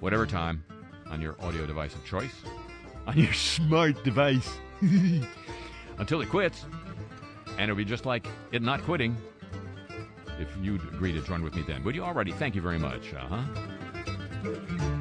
[0.00, 0.64] whatever time
[1.12, 2.42] on your audio device of choice,
[3.06, 4.50] on your smart device.
[5.98, 6.64] Until it quits.
[7.50, 9.16] And it'll be just like it not quitting
[10.40, 11.84] if you'd agree to join with me then.
[11.84, 12.32] Would you already?
[12.32, 13.14] Thank you very much.
[13.14, 14.96] Uh huh.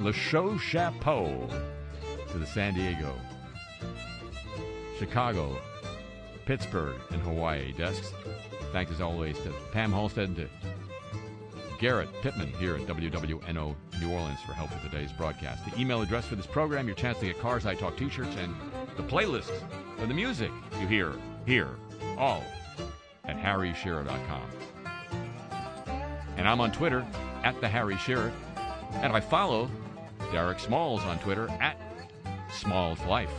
[0.00, 1.48] Le, Show Chapeau
[2.30, 3.12] to the San Diego,
[4.98, 5.58] Chicago,
[6.46, 8.12] Pittsburgh, and Hawaii desks.
[8.72, 10.48] Thanks as always to Pam Halstead and to
[11.80, 15.68] Garrett Pittman here at WWNO New Orleans for help with today's broadcast.
[15.68, 18.54] The email address for this program, your chance to get Cars I Talk t-shirts, and
[18.96, 19.50] the playlist
[19.98, 21.14] of the music you hear
[21.46, 21.70] here,
[22.16, 22.44] all
[23.24, 24.42] at harryshearer.com.
[26.36, 27.04] And I'm on Twitter
[27.42, 28.32] at the Harry Shearer.
[28.94, 29.70] And I follow
[30.30, 31.76] Derek Smalls on Twitter at
[32.52, 33.32] Smalls Life.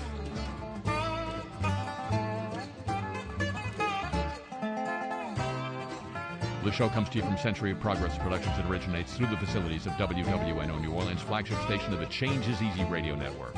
[6.63, 9.85] The show comes to you from Century of Progress Productions and originates through the facilities
[9.85, 13.53] of WWNO New Orleans, flagship station of the Change is Easy radio network.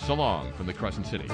[0.00, 1.28] So long from the Crescent City.